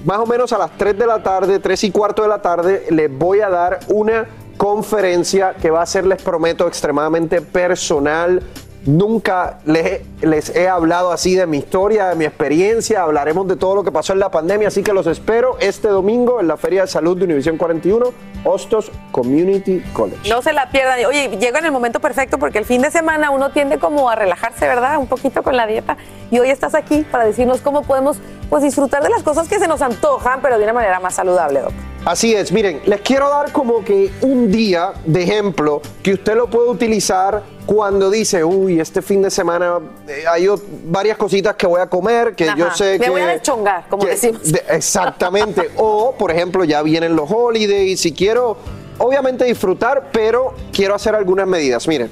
más 0.04 0.18
o 0.18 0.26
menos 0.26 0.52
a 0.52 0.58
las 0.58 0.76
3 0.76 0.98
de 0.98 1.06
la 1.06 1.22
tarde, 1.22 1.58
3 1.58 1.84
y 1.84 1.90
cuarto 1.90 2.22
de 2.22 2.28
la 2.28 2.42
tarde, 2.42 2.84
les 2.90 3.10
voy 3.16 3.40
a 3.40 3.48
dar 3.48 3.80
una 3.88 4.26
conferencia 4.56 5.54
que 5.54 5.70
va 5.70 5.82
a 5.82 5.86
ser, 5.86 6.06
les 6.06 6.22
prometo, 6.22 6.66
extremadamente 6.66 7.40
personal. 7.40 8.42
Nunca 8.86 9.58
les 9.64 9.84
he, 9.84 10.06
les 10.22 10.54
he 10.54 10.68
hablado 10.68 11.10
así 11.10 11.34
de 11.34 11.46
mi 11.46 11.58
historia, 11.58 12.06
de 12.06 12.14
mi 12.14 12.24
experiencia. 12.24 13.02
Hablaremos 13.02 13.48
de 13.48 13.56
todo 13.56 13.74
lo 13.74 13.82
que 13.82 13.90
pasó 13.90 14.12
en 14.12 14.20
la 14.20 14.30
pandemia. 14.30 14.68
Así 14.68 14.84
que 14.84 14.92
los 14.92 15.08
espero 15.08 15.56
este 15.58 15.88
domingo 15.88 16.40
en 16.40 16.46
la 16.46 16.56
Feria 16.56 16.82
de 16.82 16.86
Salud 16.86 17.16
de 17.16 17.24
Univisión 17.24 17.56
41, 17.56 18.06
Hostos 18.44 18.92
Community 19.10 19.82
College. 19.92 20.30
No 20.30 20.40
se 20.40 20.52
la 20.52 20.70
pierdan. 20.70 21.04
Oye, 21.04 21.36
llega 21.36 21.58
en 21.58 21.64
el 21.64 21.72
momento 21.72 21.98
perfecto 21.98 22.38
porque 22.38 22.58
el 22.58 22.64
fin 22.64 22.80
de 22.80 22.92
semana 22.92 23.32
uno 23.32 23.50
tiende 23.50 23.78
como 23.78 24.08
a 24.08 24.14
relajarse, 24.14 24.68
¿verdad? 24.68 24.98
Un 24.98 25.08
poquito 25.08 25.42
con 25.42 25.56
la 25.56 25.66
dieta. 25.66 25.96
Y 26.30 26.38
hoy 26.38 26.50
estás 26.50 26.76
aquí 26.76 27.04
para 27.10 27.24
decirnos 27.24 27.60
cómo 27.62 27.82
podemos 27.82 28.18
pues, 28.48 28.62
disfrutar 28.62 29.02
de 29.02 29.10
las 29.10 29.24
cosas 29.24 29.48
que 29.48 29.58
se 29.58 29.66
nos 29.66 29.82
antojan, 29.82 30.40
pero 30.42 30.58
de 30.58 30.64
una 30.64 30.72
manera 30.72 31.00
más 31.00 31.14
saludable, 31.14 31.60
Doc. 31.60 31.72
Así 32.04 32.34
es, 32.34 32.52
miren, 32.52 32.80
les 32.86 33.00
quiero 33.00 33.28
dar 33.28 33.50
como 33.50 33.82
que 33.82 34.12
un 34.22 34.52
día 34.52 34.92
de 35.06 35.24
ejemplo 35.24 35.82
que 36.04 36.12
usted 36.12 36.36
lo 36.36 36.48
puede 36.48 36.68
utilizar 36.68 37.42
cuando 37.66 38.10
dice, 38.10 38.44
uy, 38.44 38.80
este 38.80 39.02
fin 39.02 39.20
de 39.22 39.30
semana 39.30 39.78
eh, 40.06 40.24
hay 40.28 40.46
varias 40.84 41.18
cositas 41.18 41.56
que 41.56 41.66
voy 41.66 41.80
a 41.80 41.88
comer, 41.88 42.34
que 42.36 42.48
yo 42.56 42.70
sé 42.70 42.98
me 42.98 43.04
que... 43.06 43.10
voy 43.10 43.20
a 43.20 43.26
deschongar, 43.26 43.86
como 43.88 44.04
que- 44.04 44.10
decimos. 44.10 44.52
de- 44.52 44.62
exactamente. 44.70 45.70
o, 45.76 46.14
por 46.16 46.30
ejemplo, 46.30 46.64
ya 46.64 46.80
vienen 46.82 47.16
los 47.16 47.28
holidays 47.30 48.06
y 48.06 48.12
quiero, 48.12 48.56
obviamente, 48.98 49.44
disfrutar, 49.44 50.10
pero 50.12 50.54
quiero 50.72 50.94
hacer 50.94 51.16
algunas 51.16 51.48
medidas. 51.48 51.88
Miren, 51.88 52.08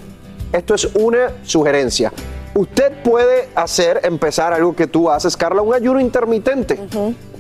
esto 0.52 0.74
es 0.74 0.86
una 0.96 1.30
sugerencia. 1.44 2.12
Usted 2.54 3.02
puede 3.02 3.48
hacer, 3.56 4.00
empezar 4.04 4.52
algo 4.52 4.76
que 4.76 4.86
tú 4.86 5.10
haces, 5.10 5.36
Carla, 5.36 5.60
un 5.60 5.74
ayuno 5.74 5.98
intermitente. 5.98 6.78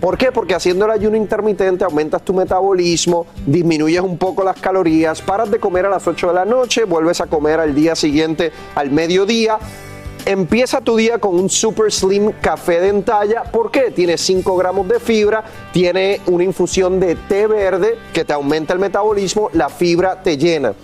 ¿Por 0.00 0.18
qué? 0.18 0.32
Porque 0.32 0.56
haciendo 0.56 0.86
el 0.86 0.90
ayuno 0.90 1.16
intermitente 1.16 1.84
aumentas 1.84 2.24
tu 2.24 2.34
metabolismo, 2.34 3.24
disminuyes 3.46 4.00
un 4.00 4.18
poco 4.18 4.42
las 4.42 4.60
calorías, 4.60 5.22
paras 5.22 5.52
de 5.52 5.60
comer 5.60 5.86
a 5.86 5.90
las 5.90 6.06
8 6.06 6.28
de 6.28 6.34
la 6.34 6.44
noche, 6.44 6.82
vuelves 6.82 7.20
a 7.20 7.26
comer 7.26 7.60
al 7.60 7.76
día 7.76 7.94
siguiente 7.94 8.50
al 8.74 8.90
mediodía. 8.90 9.58
Empieza 10.26 10.80
tu 10.80 10.96
día 10.96 11.18
con 11.18 11.36
un 11.36 11.48
Super 11.48 11.92
Slim 11.92 12.32
café 12.40 12.80
de 12.80 12.88
entalla. 12.88 13.44
¿Por 13.44 13.70
qué? 13.70 13.92
Tiene 13.92 14.18
5 14.18 14.56
gramos 14.56 14.88
de 14.88 14.98
fibra, 14.98 15.44
tiene 15.72 16.22
una 16.26 16.42
infusión 16.42 16.98
de 16.98 17.14
té 17.14 17.46
verde 17.46 17.98
que 18.12 18.24
te 18.24 18.32
aumenta 18.32 18.72
el 18.72 18.80
metabolismo, 18.80 19.48
la 19.52 19.68
fibra 19.68 20.22
te 20.22 20.36
llena. 20.36 20.74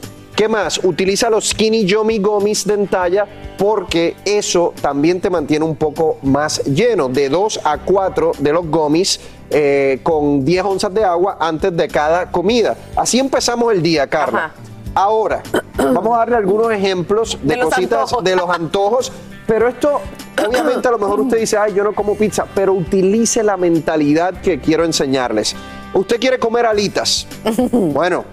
¿Qué 0.40 0.48
más? 0.48 0.80
Utiliza 0.82 1.28
los 1.28 1.50
Skinny 1.50 1.84
Yummy 1.84 2.18
Gummies 2.18 2.66
de 2.66 2.72
entalla 2.72 3.26
porque 3.58 4.16
eso 4.24 4.72
también 4.80 5.20
te 5.20 5.28
mantiene 5.28 5.66
un 5.66 5.76
poco 5.76 6.16
más 6.22 6.64
lleno, 6.64 7.10
de 7.10 7.28
2 7.28 7.60
a 7.62 7.76
4 7.76 8.32
de 8.38 8.50
los 8.50 8.66
gummies 8.66 9.20
eh, 9.50 10.00
con 10.02 10.42
10 10.42 10.64
onzas 10.64 10.94
de 10.94 11.04
agua 11.04 11.36
antes 11.38 11.76
de 11.76 11.86
cada 11.88 12.30
comida. 12.30 12.74
Así 12.96 13.18
empezamos 13.18 13.70
el 13.70 13.82
día, 13.82 14.06
Carla. 14.06 14.54
Ahora, 14.94 15.42
vamos 15.76 16.14
a 16.14 16.20
darle 16.20 16.36
algunos 16.36 16.72
ejemplos 16.72 17.36
de, 17.42 17.58
cositas 17.58 18.04
antojos. 18.04 18.24
de 18.24 18.36
los 18.36 18.48
antojos, 18.48 19.12
pero 19.46 19.68
esto, 19.68 20.00
obviamente 20.48 20.88
a 20.88 20.92
lo 20.92 20.98
mejor 20.98 21.20
usted 21.20 21.38
dice, 21.38 21.58
ay, 21.58 21.74
yo 21.74 21.84
no 21.84 21.92
como 21.92 22.14
pizza, 22.14 22.46
pero 22.54 22.72
utilice 22.72 23.42
la 23.42 23.58
mentalidad 23.58 24.40
que 24.40 24.58
quiero 24.58 24.86
enseñarles. 24.86 25.54
Usted 25.92 26.18
quiere 26.18 26.38
comer 26.38 26.64
alitas. 26.64 27.26
Bueno, 27.70 28.24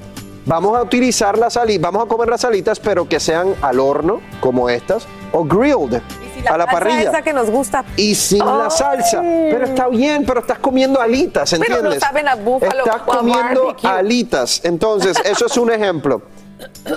vamos 0.47 0.75
a 0.77 0.81
utilizar 0.81 1.37
las 1.37 1.57
alitas, 1.57 1.81
vamos 1.91 2.05
a 2.05 2.07
comer 2.07 2.29
las 2.29 2.43
alitas, 2.45 2.79
pero 2.79 3.07
que 3.07 3.19
sean 3.19 3.53
al 3.61 3.79
horno, 3.79 4.21
como 4.39 4.69
estas, 4.69 5.05
o 5.31 5.43
grilled, 5.43 6.01
a 6.49 6.57
la 6.57 6.65
salsa 6.65 6.71
parrilla. 6.71 7.09
esa 7.09 7.21
que 7.21 7.33
nos 7.33 7.49
gusta. 7.49 7.83
Y 7.97 8.15
sin 8.15 8.39
la 8.39 8.69
salsa. 8.69 9.21
Pero 9.21 9.65
está 9.65 9.87
bien, 9.89 10.25
pero 10.25 10.39
estás 10.39 10.59
comiendo 10.59 11.01
alitas, 11.01 11.51
Pero 11.51 11.63
¿entiendes? 11.63 11.95
no 11.95 11.99
saben 11.99 12.27
a 12.27 12.35
búfalo 12.35 12.85
Estás 12.85 13.01
o 13.05 13.11
a 13.11 13.17
comiendo 13.17 13.65
barbecue. 13.65 13.89
alitas. 13.89 14.61
Entonces, 14.63 15.17
eso 15.25 15.45
es 15.45 15.57
un 15.57 15.71
ejemplo. 15.71 16.21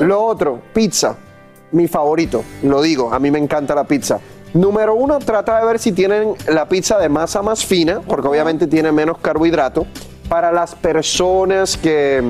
Lo 0.00 0.23
otro, 0.25 0.61
pizza. 0.73 1.16
Mi 1.73 1.87
favorito, 1.87 2.42
lo 2.62 2.83
digo, 2.83 3.12
a 3.12 3.19
mí 3.21 3.30
me 3.30 3.38
encanta 3.38 3.75
la 3.76 3.85
pizza. 3.85 4.19
Número 4.54 4.95
uno, 4.95 5.21
trata 5.21 5.61
de 5.61 5.66
ver 5.66 5.78
si 5.78 5.92
tienen 5.92 6.35
la 6.49 6.69
pizza 6.69 6.99
de 6.99 7.09
masa 7.09 7.42
más 7.42 7.64
fina, 7.64 8.00
porque 8.07 8.26
obviamente 8.26 8.66
tiene 8.66 8.90
menos 8.90 9.19
carbohidrato. 9.19 9.87
Para 10.28 10.50
las 10.50 10.75
personas 10.75 11.76
que... 11.76 12.23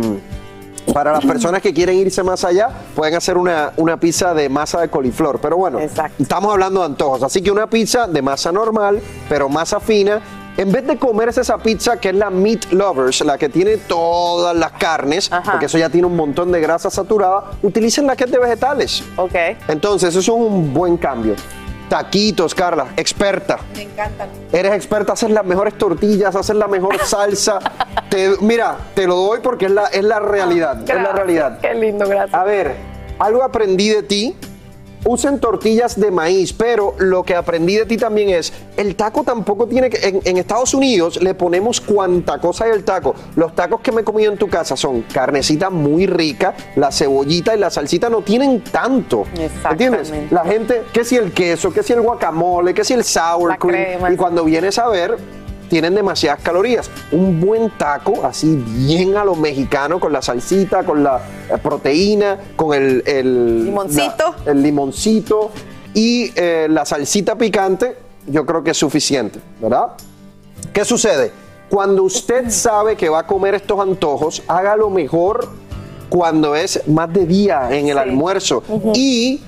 Para 0.92 1.12
las 1.12 1.24
personas 1.24 1.62
que 1.62 1.72
quieren 1.72 1.96
irse 1.96 2.22
más 2.22 2.44
allá, 2.44 2.68
pueden 2.94 3.14
hacer 3.14 3.36
una, 3.36 3.72
una 3.76 3.98
pizza 3.98 4.34
de 4.34 4.48
masa 4.48 4.80
de 4.80 4.88
coliflor. 4.88 5.40
Pero 5.40 5.56
bueno, 5.56 5.78
estamos 5.78 6.52
hablando 6.52 6.80
de 6.80 6.86
antojos. 6.86 7.22
Así 7.22 7.42
que 7.42 7.50
una 7.50 7.66
pizza 7.68 8.06
de 8.06 8.22
masa 8.22 8.50
normal, 8.52 9.00
pero 9.28 9.48
masa 9.48 9.80
fina. 9.80 10.20
En 10.56 10.70
vez 10.72 10.86
de 10.86 10.98
comerse 10.98 11.40
esa 11.40 11.56
pizza 11.58 11.96
que 11.98 12.10
es 12.10 12.14
la 12.14 12.28
Meat 12.28 12.72
Lovers, 12.72 13.20
la 13.22 13.38
que 13.38 13.48
tiene 13.48 13.76
todas 13.78 14.54
las 14.54 14.72
carnes, 14.72 15.30
porque 15.44 15.66
eso 15.66 15.78
ya 15.78 15.88
tiene 15.88 16.06
un 16.06 16.16
montón 16.16 16.52
de 16.52 16.60
grasa 16.60 16.90
saturada, 16.90 17.52
utilicen 17.62 18.06
la 18.06 18.16
que 18.16 18.24
es 18.24 18.30
de 18.30 18.38
vegetales. 18.38 19.02
Ok. 19.16 19.34
Entonces, 19.68 20.10
eso 20.10 20.20
es 20.20 20.28
un 20.28 20.74
buen 20.74 20.96
cambio. 20.96 21.34
Taquitos, 21.90 22.54
Carla, 22.54 22.86
experta. 22.96 23.58
Me 23.74 23.82
encantan. 23.82 24.28
Eres 24.52 24.72
experta, 24.74 25.12
haces 25.14 25.28
las 25.30 25.44
mejores 25.44 25.76
tortillas, 25.76 26.36
haces 26.36 26.54
la 26.54 26.68
mejor 26.68 26.96
salsa. 27.04 27.58
Te- 28.08 28.36
mira, 28.40 28.76
te 28.94 29.08
lo 29.08 29.16
doy 29.16 29.40
porque 29.42 29.66
es 29.66 29.72
la, 29.72 29.86
es 29.86 30.04
la 30.04 30.20
realidad. 30.20 30.80
es 30.88 30.94
la 31.02 31.10
realidad. 31.12 31.58
Qué 31.60 31.74
lindo, 31.74 32.08
gracias. 32.08 32.32
A 32.32 32.44
ver, 32.44 32.76
algo 33.18 33.42
aprendí 33.42 33.88
de 33.88 34.04
ti. 34.04 34.36
Usen 35.04 35.40
tortillas 35.40 35.98
de 35.98 36.10
maíz, 36.10 36.52
pero 36.52 36.94
lo 36.98 37.22
que 37.22 37.34
aprendí 37.34 37.76
de 37.76 37.86
ti 37.86 37.96
también 37.96 38.28
es, 38.30 38.52
el 38.76 38.96
taco 38.96 39.24
tampoco 39.24 39.66
tiene 39.66 39.88
que, 39.88 40.06
en, 40.06 40.20
en 40.24 40.36
Estados 40.36 40.74
Unidos 40.74 41.22
le 41.22 41.34
ponemos 41.34 41.80
cuanta 41.80 42.38
cosa 42.38 42.64
hay 42.66 42.72
el 42.72 42.84
taco. 42.84 43.14
Los 43.36 43.54
tacos 43.54 43.80
que 43.80 43.92
me 43.92 44.02
he 44.02 44.04
comido 44.04 44.30
en 44.30 44.38
tu 44.38 44.48
casa 44.48 44.76
son 44.76 45.02
carnecita 45.02 45.70
muy 45.70 46.06
rica, 46.06 46.54
la 46.76 46.92
cebollita 46.92 47.54
y 47.56 47.58
la 47.58 47.70
salsita 47.70 48.10
no 48.10 48.22
tienen 48.22 48.62
tanto. 48.62 49.24
¿Entiendes? 49.70 50.12
La 50.30 50.44
gente, 50.44 50.82
que 50.92 51.04
si 51.04 51.16
el 51.16 51.32
queso, 51.32 51.72
que 51.72 51.82
si 51.82 51.92
el 51.92 52.02
guacamole, 52.02 52.74
que 52.74 52.84
si 52.84 52.92
el 52.94 53.04
sour 53.04 53.48
La 53.50 53.56
cream. 53.56 53.98
crema. 53.98 54.12
Y 54.12 54.16
cuando 54.16 54.44
vienes 54.44 54.78
a 54.78 54.88
ver, 54.88 55.16
tienen 55.70 55.94
demasiadas 55.94 56.40
calorías. 56.42 56.90
Un 57.12 57.40
buen 57.40 57.70
taco, 57.78 58.26
así 58.26 58.62
bien 58.66 59.16
a 59.16 59.24
lo 59.24 59.34
mexicano, 59.36 59.98
con 59.98 60.12
la 60.12 60.20
salsita, 60.20 60.84
con 60.84 61.02
la 61.02 61.18
eh, 61.48 61.56
proteína, 61.62 62.36
con 62.56 62.74
el, 62.74 63.02
el 63.06 63.64
Limoncito. 63.64 64.34
la- 64.44 64.52
el 64.52 64.62
limoncito 64.62 65.50
y 65.94 66.32
eh, 66.36 66.66
la 66.68 66.84
salsita 66.84 67.36
picante, 67.36 67.96
yo 68.26 68.44
creo 68.44 68.62
que 68.62 68.72
es 68.72 68.76
suficiente, 68.76 69.38
¿verdad? 69.60 69.86
¿Qué 70.72 70.84
sucede? 70.84 71.32
Cuando 71.70 72.02
usted 72.02 72.50
sabe 72.50 72.96
que 72.96 73.08
va 73.08 73.20
a 73.20 73.26
comer 73.26 73.54
estos 73.54 73.78
antojos, 73.80 74.42
hágalo 74.48 74.90
mejor 74.90 75.48
cuando 76.08 76.56
es 76.56 76.86
más 76.88 77.12
de 77.12 77.24
día 77.26 77.68
en 77.70 77.88
el 77.88 77.96
almuerzo. 77.96 78.62
Y 78.94 79.40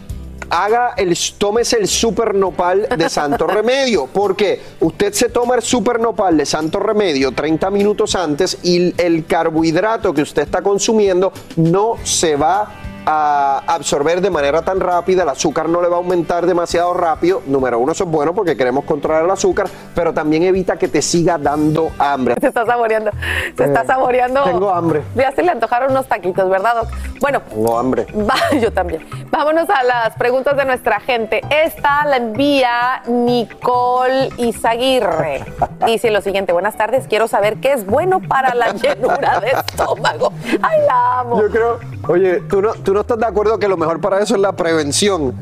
haga 0.50 0.94
el, 0.96 1.16
tómese 1.38 1.78
el 1.78 1.88
super 1.88 2.34
nopal 2.34 2.88
de 2.96 3.08
Santo 3.08 3.46
Remedio, 3.48 4.06
porque 4.06 4.60
usted 4.80 5.12
se 5.12 5.28
toma 5.28 5.56
el 5.56 5.62
super 5.62 6.00
nopal 6.00 6.36
de 6.36 6.46
Santo 6.46 6.78
Remedio 6.78 7.32
30 7.32 7.70
minutos 7.70 8.14
antes 8.14 8.58
y 8.62 8.94
el 9.00 9.24
carbohidrato 9.26 10.12
que 10.12 10.22
usted 10.22 10.42
está 10.42 10.62
consumiendo 10.62 11.32
no 11.56 11.96
se 12.04 12.36
va 12.36 12.91
a 13.06 13.62
absorber 13.66 14.20
de 14.20 14.30
manera 14.30 14.62
tan 14.62 14.80
rápida, 14.80 15.22
el 15.22 15.28
azúcar 15.28 15.68
no 15.68 15.80
le 15.82 15.88
va 15.88 15.96
a 15.96 15.98
aumentar 15.98 16.46
demasiado 16.46 16.94
rápido. 16.94 17.42
Número 17.46 17.78
uno, 17.78 17.92
eso 17.92 18.04
es 18.04 18.10
bueno 18.10 18.34
porque 18.34 18.56
queremos 18.56 18.84
controlar 18.84 19.24
el 19.24 19.30
azúcar, 19.30 19.66
pero 19.94 20.12
también 20.12 20.42
evita 20.44 20.76
que 20.76 20.88
te 20.88 21.02
siga 21.02 21.38
dando 21.38 21.90
hambre. 21.98 22.36
Se 22.40 22.48
está 22.48 22.64
saboreando, 22.66 23.10
se 23.56 23.64
está 23.64 23.82
Eh, 23.82 23.86
saboreando. 23.86 24.42
Tengo 24.44 24.70
hambre. 24.70 25.02
Ya 25.14 25.32
se 25.32 25.42
le 25.42 25.50
antojaron 25.50 25.90
unos 25.90 26.06
taquitos, 26.06 26.48
¿verdad, 26.48 26.74
Doc? 26.82 26.88
Bueno, 27.20 27.40
Tengo 27.48 27.78
hambre. 27.78 28.06
Va- 28.14 28.56
yo 28.60 28.72
también. 28.72 29.06
Vámonos 29.30 29.68
a 29.70 29.82
las 29.82 30.16
preguntas 30.16 30.56
de 30.56 30.64
nuestra 30.64 31.00
gente. 31.00 31.40
Esta 31.64 32.04
la 32.04 32.16
envía 32.18 33.02
Nicole 33.06 34.28
Izaguirre. 34.36 35.44
Dice 35.86 36.10
lo 36.10 36.20
siguiente, 36.20 36.52
buenas 36.52 36.76
tardes, 36.76 37.06
quiero 37.08 37.28
saber 37.28 37.56
qué 37.60 37.72
es 37.72 37.86
bueno 37.86 38.20
para 38.20 38.54
la 38.54 38.72
llenura 38.72 39.40
de 39.40 39.48
estómago. 39.68 40.32
Ay, 40.62 40.78
la 40.86 41.20
amo. 41.20 41.40
Yo 41.40 41.48
creo, 41.50 41.78
oye, 42.08 42.40
¿tú 42.48 42.62
no, 42.62 42.72
tú 42.74 42.91
no 42.92 43.00
estás 43.00 43.18
de 43.18 43.26
acuerdo 43.26 43.58
que 43.58 43.68
lo 43.68 43.76
mejor 43.76 44.00
para 44.00 44.20
eso 44.20 44.34
es 44.34 44.40
la 44.40 44.52
prevención. 44.52 45.34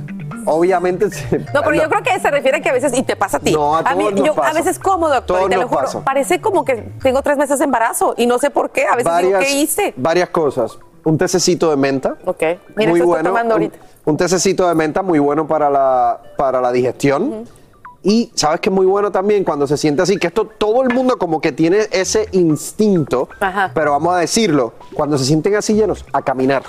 Obviamente. 0.46 1.10
se- 1.10 1.38
No, 1.54 1.62
pero 1.62 1.74
yo 1.74 1.88
creo 1.88 2.02
que 2.02 2.18
se 2.18 2.30
refiere 2.30 2.60
que 2.62 2.68
a 2.70 2.72
veces, 2.72 2.92
y 2.96 3.02
te 3.02 3.16
pasa 3.16 3.36
a 3.36 3.40
ti. 3.40 3.52
No, 3.52 3.76
a 3.76 3.82
mí, 3.94 4.04
todos 4.04 4.12
nos 4.14 4.24
yo 4.26 4.32
a 4.32 4.36
pasa. 4.36 4.52
veces 4.54 4.78
como, 4.78 5.08
doctor, 5.08 5.36
Todos 5.36 5.46
y 5.48 5.50
te 5.50 5.56
lo 5.56 5.62
nos 5.62 5.70
juro, 5.70 5.82
pasa. 5.82 6.00
parece 6.04 6.40
como 6.40 6.64
que 6.64 6.76
tengo 7.02 7.22
tres 7.22 7.36
meses 7.36 7.58
de 7.58 7.64
embarazo 7.66 8.14
y 8.16 8.26
no 8.26 8.38
sé 8.38 8.50
por 8.50 8.70
qué. 8.70 8.86
A 8.86 8.96
veces 8.96 9.12
digo, 9.22 9.38
¿qué 9.38 9.52
hice? 9.52 9.94
varias 9.96 10.30
cosas. 10.30 10.78
Un 11.04 11.16
tececito 11.18 11.70
de 11.70 11.76
menta. 11.76 12.16
Ok. 12.26 12.42
Mira, 12.76 12.90
muy 12.90 13.00
bueno. 13.00 13.30
tomando 13.30 13.54
ahorita. 13.54 13.78
un 14.04 14.16
tececito 14.16 14.68
de 14.68 14.74
menta 14.74 15.02
muy 15.02 15.18
bueno 15.18 15.46
para 15.46 15.70
la, 15.70 16.20
para 16.36 16.60
la 16.60 16.70
digestión. 16.72 17.44
Y 18.02 18.32
sabes 18.34 18.60
que 18.60 18.70
es 18.70 18.74
muy 18.74 18.86
bueno 18.86 19.10
también 19.12 19.44
cuando 19.44 19.66
se 19.66 19.76
siente 19.76 20.00
así, 20.00 20.16
que 20.16 20.28
esto 20.28 20.46
todo 20.46 20.82
el 20.82 20.94
mundo 20.94 21.18
como 21.18 21.38
que 21.42 21.52
tiene 21.52 21.80
ese 21.90 22.28
instinto, 22.32 23.28
pero 23.74 23.90
vamos 23.92 24.14
a 24.14 24.18
decirlo, 24.18 24.72
cuando 24.94 25.18
se 25.18 25.26
sienten 25.26 25.54
así 25.54 25.74
llenos, 25.74 26.06
a 26.12 26.22
caminar. 26.22 26.62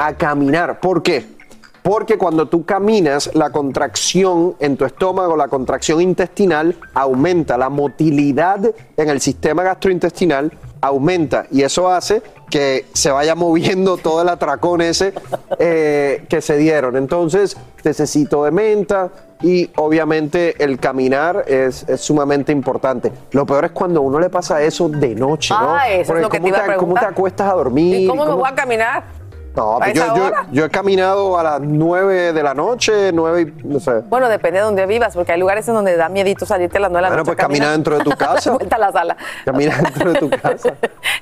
A 0.00 0.12
caminar. 0.14 0.80
¿Por 0.80 1.02
qué? 1.02 1.26
Porque 1.82 2.16
cuando 2.16 2.48
tú 2.48 2.64
caminas, 2.64 3.30
la 3.34 3.50
contracción 3.50 4.56
en 4.58 4.76
tu 4.78 4.86
estómago, 4.86 5.36
la 5.36 5.48
contracción 5.48 6.00
intestinal 6.00 6.76
aumenta, 6.94 7.58
la 7.58 7.68
motilidad 7.68 8.60
en 8.96 9.08
el 9.10 9.20
sistema 9.20 9.62
gastrointestinal 9.62 10.50
aumenta 10.80 11.46
y 11.50 11.62
eso 11.62 11.88
hace 11.90 12.22
que 12.50 12.86
se 12.92 13.10
vaya 13.10 13.34
moviendo 13.34 13.96
todo 13.98 14.22
el 14.22 14.28
atracón 14.28 14.80
ese 14.80 15.12
eh, 15.58 16.24
que 16.28 16.40
se 16.40 16.56
dieron. 16.56 16.96
Entonces, 16.96 17.56
necesito 17.84 18.44
de 18.44 18.50
menta 18.50 19.10
y 19.42 19.70
obviamente 19.76 20.62
el 20.62 20.78
caminar 20.78 21.44
es, 21.48 21.86
es 21.88 22.00
sumamente 22.00 22.52
importante. 22.52 23.12
Lo 23.32 23.44
peor 23.44 23.66
es 23.66 23.70
cuando 23.72 24.00
a 24.00 24.02
uno 24.02 24.20
le 24.20 24.30
pasa 24.30 24.62
eso 24.62 24.88
de 24.88 25.14
noche, 25.14 25.52
¿no? 25.58 25.74
Ah, 25.74 25.88
eso 25.88 26.00
es 26.00 26.06
Porque 26.06 26.22
lo 26.22 26.28
que 26.30 26.38
te 26.38 26.42
¿cómo 26.42 26.48
iba 26.48 26.74
a 26.74 26.76
¿Cómo 26.76 26.94
te 26.94 27.04
acuestas 27.06 27.50
a 27.50 27.54
dormir? 27.54 28.00
¿Y 28.00 28.06
cómo 28.06 28.24
me 28.24 28.30
¿Cómo- 28.30 28.42
voy 28.42 28.50
a 28.50 28.54
caminar? 28.54 29.04
No, 29.56 29.76
¿A 29.76 29.78
pues 29.78 29.94
yo, 30.52 30.64
he 30.64 30.70
caminado 30.70 31.38
a 31.38 31.42
las 31.42 31.60
9 31.60 32.32
de 32.32 32.42
la 32.42 32.54
noche, 32.54 33.12
9 33.12 33.40
y 33.42 33.66
no 33.66 33.78
sé. 33.80 34.00
Bueno, 34.08 34.28
depende 34.28 34.58
de 34.58 34.64
donde 34.64 34.86
vivas, 34.86 35.14
porque 35.14 35.32
hay 35.32 35.38
lugares 35.38 35.66
en 35.68 35.74
donde 35.74 35.96
da 35.96 36.08
miedito 36.08 36.44
salirte 36.44 36.78
a 36.78 36.80
las 36.80 36.90
9 36.90 36.98
de 36.98 37.02
la 37.02 37.08
Bueno, 37.16 37.22
noche. 37.22 37.36
pues 37.36 37.38
a 37.38 37.46
caminar. 37.46 37.68
camina 37.68 37.72
dentro 37.72 37.98
de 37.98 38.04
tu 38.04 38.10
casa. 38.16 38.50
Vuelta 38.52 38.76
a 38.76 38.78
la 38.78 38.92
sala. 38.92 39.16
Camina 39.44 39.76
dentro 39.82 40.12
de 40.12 40.18
tu 40.18 40.30
casa. 40.30 40.74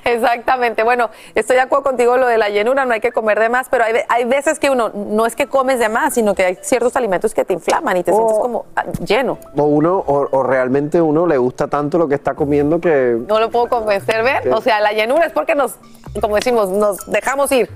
Exactamente. 0.03 0.83
Bueno, 0.83 1.09
estoy 1.35 1.55
de 1.55 1.61
acuerdo 1.61 1.83
contigo 1.83 2.17
lo 2.17 2.27
de 2.27 2.37
la 2.37 2.49
llenura, 2.49 2.85
no 2.85 2.93
hay 2.93 3.01
que 3.01 3.11
comer 3.11 3.39
de 3.39 3.49
más, 3.49 3.67
pero 3.69 3.83
hay, 3.83 3.93
hay 4.09 4.25
veces 4.25 4.59
que 4.59 4.69
uno 4.69 4.89
no 4.93 5.25
es 5.25 5.35
que 5.35 5.47
comes 5.47 5.79
de 5.79 5.89
más, 5.89 6.13
sino 6.15 6.33
que 6.35 6.45
hay 6.45 6.57
ciertos 6.61 6.95
alimentos 6.95 7.33
que 7.33 7.45
te 7.45 7.53
inflaman 7.53 7.97
y 7.97 8.03
te 8.03 8.11
sientes 8.13 8.37
como 8.39 8.65
ah, 8.75 8.85
lleno. 9.05 9.37
O 9.55 9.63
uno, 9.63 10.03
o, 10.05 10.27
o 10.31 10.43
realmente 10.43 11.01
uno 11.01 11.27
le 11.27 11.37
gusta 11.37 11.67
tanto 11.67 11.97
lo 11.97 12.07
que 12.07 12.15
está 12.15 12.33
comiendo 12.33 12.79
que. 12.79 13.17
No 13.27 13.39
lo 13.39 13.49
puedo 13.49 13.67
convencer, 13.67 14.23
¿ver? 14.23 14.43
Sí. 14.43 14.49
O 14.49 14.61
sea, 14.61 14.79
la 14.81 14.91
llenura 14.93 15.25
es 15.25 15.31
porque 15.31 15.55
nos, 15.55 15.75
como 16.19 16.35
decimos, 16.35 16.69
nos 16.69 16.97
dejamos 17.11 17.51
ir. 17.51 17.69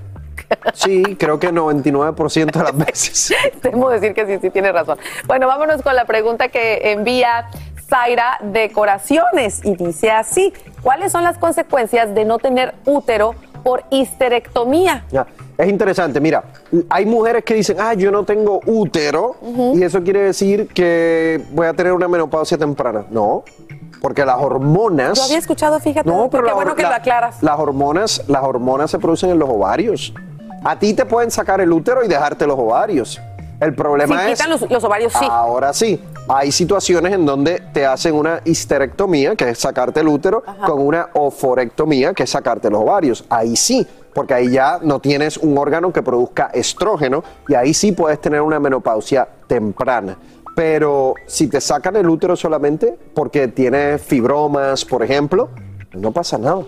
Sí, 0.74 1.02
creo 1.18 1.38
que 1.38 1.52
99% 1.52 2.50
de 2.52 2.62
las 2.62 2.76
veces. 2.76 3.32
Debo 3.62 3.90
decir 3.90 4.14
que 4.14 4.26
sí, 4.26 4.38
sí, 4.40 4.50
tiene 4.50 4.72
razón. 4.72 4.98
Bueno, 5.26 5.46
vámonos 5.46 5.82
con 5.82 5.94
la 5.94 6.04
pregunta 6.04 6.48
que 6.48 6.92
envía 6.92 7.48
Zaira 7.88 8.38
Decoraciones 8.42 9.60
y 9.64 9.74
dice 9.76 10.10
así, 10.10 10.52
¿cuáles 10.82 11.12
son 11.12 11.24
las 11.24 11.38
consecuencias 11.38 12.14
de 12.14 12.24
no 12.24 12.38
tener 12.38 12.74
útero 12.86 13.34
por 13.62 13.84
histerectomía? 13.90 15.04
Ya, 15.10 15.26
Es 15.58 15.68
interesante, 15.68 16.20
mira, 16.20 16.44
hay 16.88 17.04
mujeres 17.06 17.44
que 17.44 17.54
dicen, 17.54 17.78
ah, 17.80 17.94
yo 17.94 18.10
no 18.10 18.24
tengo 18.24 18.60
útero, 18.66 19.36
y 19.74 19.82
eso 19.82 20.02
quiere 20.02 20.20
decir 20.20 20.68
que 20.68 21.42
voy 21.50 21.66
a 21.66 21.74
tener 21.74 21.92
una 21.92 22.08
menopausia 22.08 22.56
temprana. 22.56 23.04
No, 23.10 23.42
porque 24.00 24.24
las 24.24 24.36
hormonas. 24.38 25.18
Yo 25.18 25.24
había 25.24 25.38
escuchado, 25.38 25.80
fíjate, 25.80 26.08
No, 26.08 26.28
pero 26.30 26.44
qué 26.46 26.52
bueno 26.52 26.74
que 26.76 26.82
la- 26.84 26.90
lo 26.90 26.94
aclaras. 26.94 27.42
Las 27.42 27.58
hormonas, 27.58 28.22
las 28.28 28.44
hormonas 28.44 28.90
se 28.90 28.98
producen 28.98 29.30
en 29.30 29.38
los 29.40 29.48
ovarios. 29.48 30.14
A 30.64 30.78
ti 30.78 30.94
te 30.94 31.04
pueden 31.06 31.30
sacar 31.30 31.60
el 31.60 31.72
útero 31.72 32.04
y 32.04 32.08
dejarte 32.08 32.46
los 32.46 32.58
ovarios. 32.58 33.20
El 33.60 33.74
problema 33.74 34.20
Si 34.20 34.24
es. 34.24 34.38
quitan 34.38 34.50
los, 34.50 34.70
los 34.70 34.84
ovarios, 34.84 35.12
sí. 35.12 35.26
Ahora 35.28 35.72
sí, 35.72 36.00
hay 36.28 36.52
situaciones 36.52 37.12
en 37.12 37.26
donde 37.26 37.60
te 37.72 37.84
hacen 37.86 38.14
una 38.14 38.40
histerectomía, 38.44 39.34
que 39.34 39.50
es 39.50 39.58
sacarte 39.58 40.00
el 40.00 40.08
útero, 40.08 40.44
con 40.64 40.80
una 40.80 41.08
oforectomía, 41.14 42.14
que 42.14 42.22
es 42.22 42.30
sacarte 42.30 42.70
los 42.70 42.82
ovarios. 42.82 43.24
Ahí 43.28 43.56
sí, 43.56 43.84
porque 44.14 44.34
ahí 44.34 44.50
ya 44.52 44.78
no 44.82 45.00
tienes 45.00 45.38
un 45.38 45.58
órgano 45.58 45.92
que 45.92 46.02
produzca 46.02 46.50
estrógeno 46.54 47.24
y 47.48 47.54
ahí 47.54 47.74
sí 47.74 47.90
puedes 47.92 48.20
tener 48.20 48.42
una 48.42 48.60
menopausia 48.60 49.26
temprana. 49.48 50.16
Pero 50.54 51.14
si 51.26 51.48
te 51.48 51.60
sacan 51.60 51.96
el 51.96 52.08
útero 52.08 52.36
solamente 52.36 52.96
porque 53.14 53.48
tienes 53.48 54.02
fibromas, 54.02 54.84
por 54.84 55.02
ejemplo, 55.02 55.50
no 55.94 56.12
pasa 56.12 56.38
nada. 56.38 56.62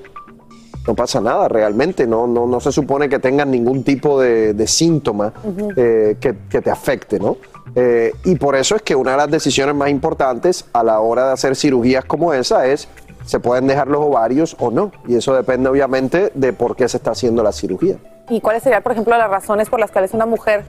No 0.90 0.96
pasa 0.96 1.20
nada 1.20 1.46
realmente, 1.46 2.04
no, 2.04 2.26
no, 2.26 2.48
no 2.48 2.58
se 2.58 2.72
supone 2.72 3.08
que 3.08 3.20
tengan 3.20 3.48
ningún 3.48 3.84
tipo 3.84 4.20
de, 4.20 4.54
de 4.54 4.66
síntoma 4.66 5.32
eh, 5.76 6.16
que, 6.20 6.34
que 6.50 6.60
te 6.60 6.68
afecte, 6.68 7.20
¿no? 7.20 7.36
Eh, 7.76 8.12
y 8.24 8.34
por 8.34 8.56
eso 8.56 8.74
es 8.74 8.82
que 8.82 8.96
una 8.96 9.12
de 9.12 9.16
las 9.18 9.30
decisiones 9.30 9.76
más 9.76 9.88
importantes 9.88 10.64
a 10.72 10.82
la 10.82 10.98
hora 10.98 11.28
de 11.28 11.32
hacer 11.34 11.54
cirugías 11.54 12.04
como 12.04 12.34
esa 12.34 12.66
es, 12.66 12.88
¿se 13.24 13.38
pueden 13.38 13.68
dejar 13.68 13.86
los 13.86 14.00
ovarios 14.00 14.56
o 14.58 14.72
no? 14.72 14.90
Y 15.06 15.14
eso 15.14 15.32
depende 15.32 15.68
obviamente 15.68 16.32
de 16.34 16.52
por 16.52 16.74
qué 16.74 16.88
se 16.88 16.96
está 16.96 17.12
haciendo 17.12 17.44
la 17.44 17.52
cirugía. 17.52 17.94
¿Y 18.28 18.40
cuáles 18.40 18.64
serían, 18.64 18.82
por 18.82 18.90
ejemplo, 18.90 19.16
las 19.16 19.30
razones 19.30 19.70
por 19.70 19.78
las 19.78 19.92
cuales 19.92 20.12
una 20.12 20.26
mujer 20.26 20.64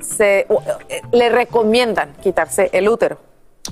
se, 0.00 0.42
eh, 0.42 0.46
le 1.10 1.28
recomiendan 1.28 2.12
quitarse 2.22 2.70
el 2.72 2.88
útero? 2.88 3.18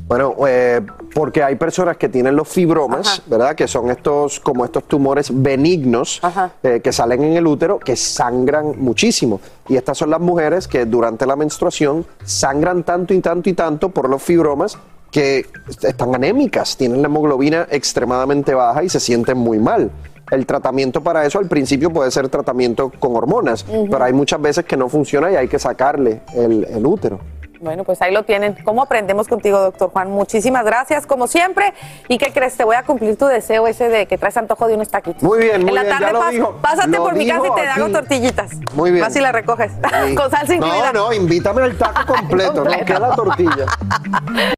Bueno, 0.09 0.35
eh, 0.49 0.81
porque 1.14 1.42
hay 1.42 1.57
personas 1.57 1.99
que 1.99 2.09
tienen 2.09 2.35
los 2.35 2.49
fibromas, 2.49 3.23
¿verdad? 3.27 3.55
Que 3.55 3.68
son 3.68 3.90
estos, 3.90 4.40
como 4.40 4.64
estos 4.64 4.85
tumores 4.85 5.31
benignos 5.31 6.18
eh, 6.62 6.81
que 6.83 6.92
salen 6.92 7.23
en 7.25 7.35
el 7.35 7.47
útero, 7.47 7.79
que 7.79 7.94
sangran 7.94 8.73
muchísimo. 8.79 9.38
Y 9.68 9.77
estas 9.77 9.99
son 9.99 10.09
las 10.09 10.21
mujeres 10.21 10.66
que 10.66 10.87
durante 10.87 11.27
la 11.27 11.37
menstruación 11.37 12.07
sangran 12.25 12.85
tanto 12.85 13.12
y 13.12 13.21
tanto 13.21 13.51
y 13.51 13.53
tanto 13.53 13.90
por 13.90 14.09
los 14.09 14.23
fibromas 14.23 14.79
que 15.11 15.44
están 15.83 16.14
anémicas, 16.14 16.77
tienen 16.79 17.03
la 17.03 17.09
hemoglobina 17.09 17.66
extremadamente 17.71 18.55
baja 18.55 18.83
y 18.83 18.88
se 18.88 19.01
sienten 19.01 19.37
muy 19.37 19.59
mal. 19.59 19.90
El 20.31 20.44
tratamiento 20.47 21.03
para 21.03 21.25
eso 21.27 21.38
al 21.38 21.49
principio 21.49 21.90
puede 21.90 22.11
ser 22.11 22.29
tratamiento 22.29 22.90
con 22.99 23.14
hormonas, 23.16 23.64
pero 23.90 24.05
hay 24.05 24.12
muchas 24.12 24.40
veces 24.40 24.64
que 24.66 24.77
no 24.77 24.88
funciona 24.88 25.31
y 25.33 25.37
hay 25.37 25.49
que 25.49 25.59
sacarle 25.59 26.21
el- 26.35 26.64
el 26.64 26.87
útero. 26.87 27.18
Bueno, 27.61 27.83
pues 27.85 28.01
ahí 28.03 28.12
lo 28.12 28.23
tienen. 28.25 28.57
¿Cómo 28.64 28.83
aprendemos 28.83 29.27
contigo, 29.27 29.59
doctor 29.61 29.90
Juan? 29.90 30.11
Muchísimas 30.11 30.64
gracias, 30.64 31.07
como 31.07 31.27
siempre. 31.27 31.75
¿Y 32.07 32.18
qué 32.18 32.33
crees? 32.33 32.57
Te 32.57 32.62
voy 32.64 32.77
a 32.77 32.85
cumplir 32.85 33.16
tu 33.16 33.27
deseo 33.27 33.66
ese 33.66 33.88
de 33.88 34.07
que 34.07 34.16
traes 34.16 34.37
antojo 34.37 34.68
de 34.68 34.75
unos 34.75 34.88
taquitos. 34.88 35.23
Muy 35.23 35.38
bien, 35.38 35.61
muy 35.62 35.71
En 35.71 35.75
la 35.75 35.83
bien, 35.83 35.94
ya 35.94 35.99
tarde 36.01 36.12
lo 36.12 36.21
pas- 36.23 36.31
dijo. 36.31 36.59
pásate 36.62 36.88
Lo 36.88 37.03
por 37.05 37.14
mi 37.16 37.27
casa 37.27 37.42
y 37.47 37.55
te 37.61 37.68
hago 37.68 37.88
tortillitas. 37.90 38.51
Muy 38.75 38.92
bien. 38.92 39.05
Vas 39.05 39.16
y 39.16 39.21
la 39.21 39.33
recoges. 39.33 39.73
Sí. 40.07 40.14
Con 40.16 40.31
salsa 40.31 40.55
incluida. 40.55 40.92
No, 40.92 41.07
no, 41.09 41.12
invítame 41.12 41.62
al 41.62 41.77
taco 41.77 42.14
completo, 42.14 42.64
no 42.64 42.71
que 42.85 42.94
la 42.94 43.14
tortilla. 43.14 43.66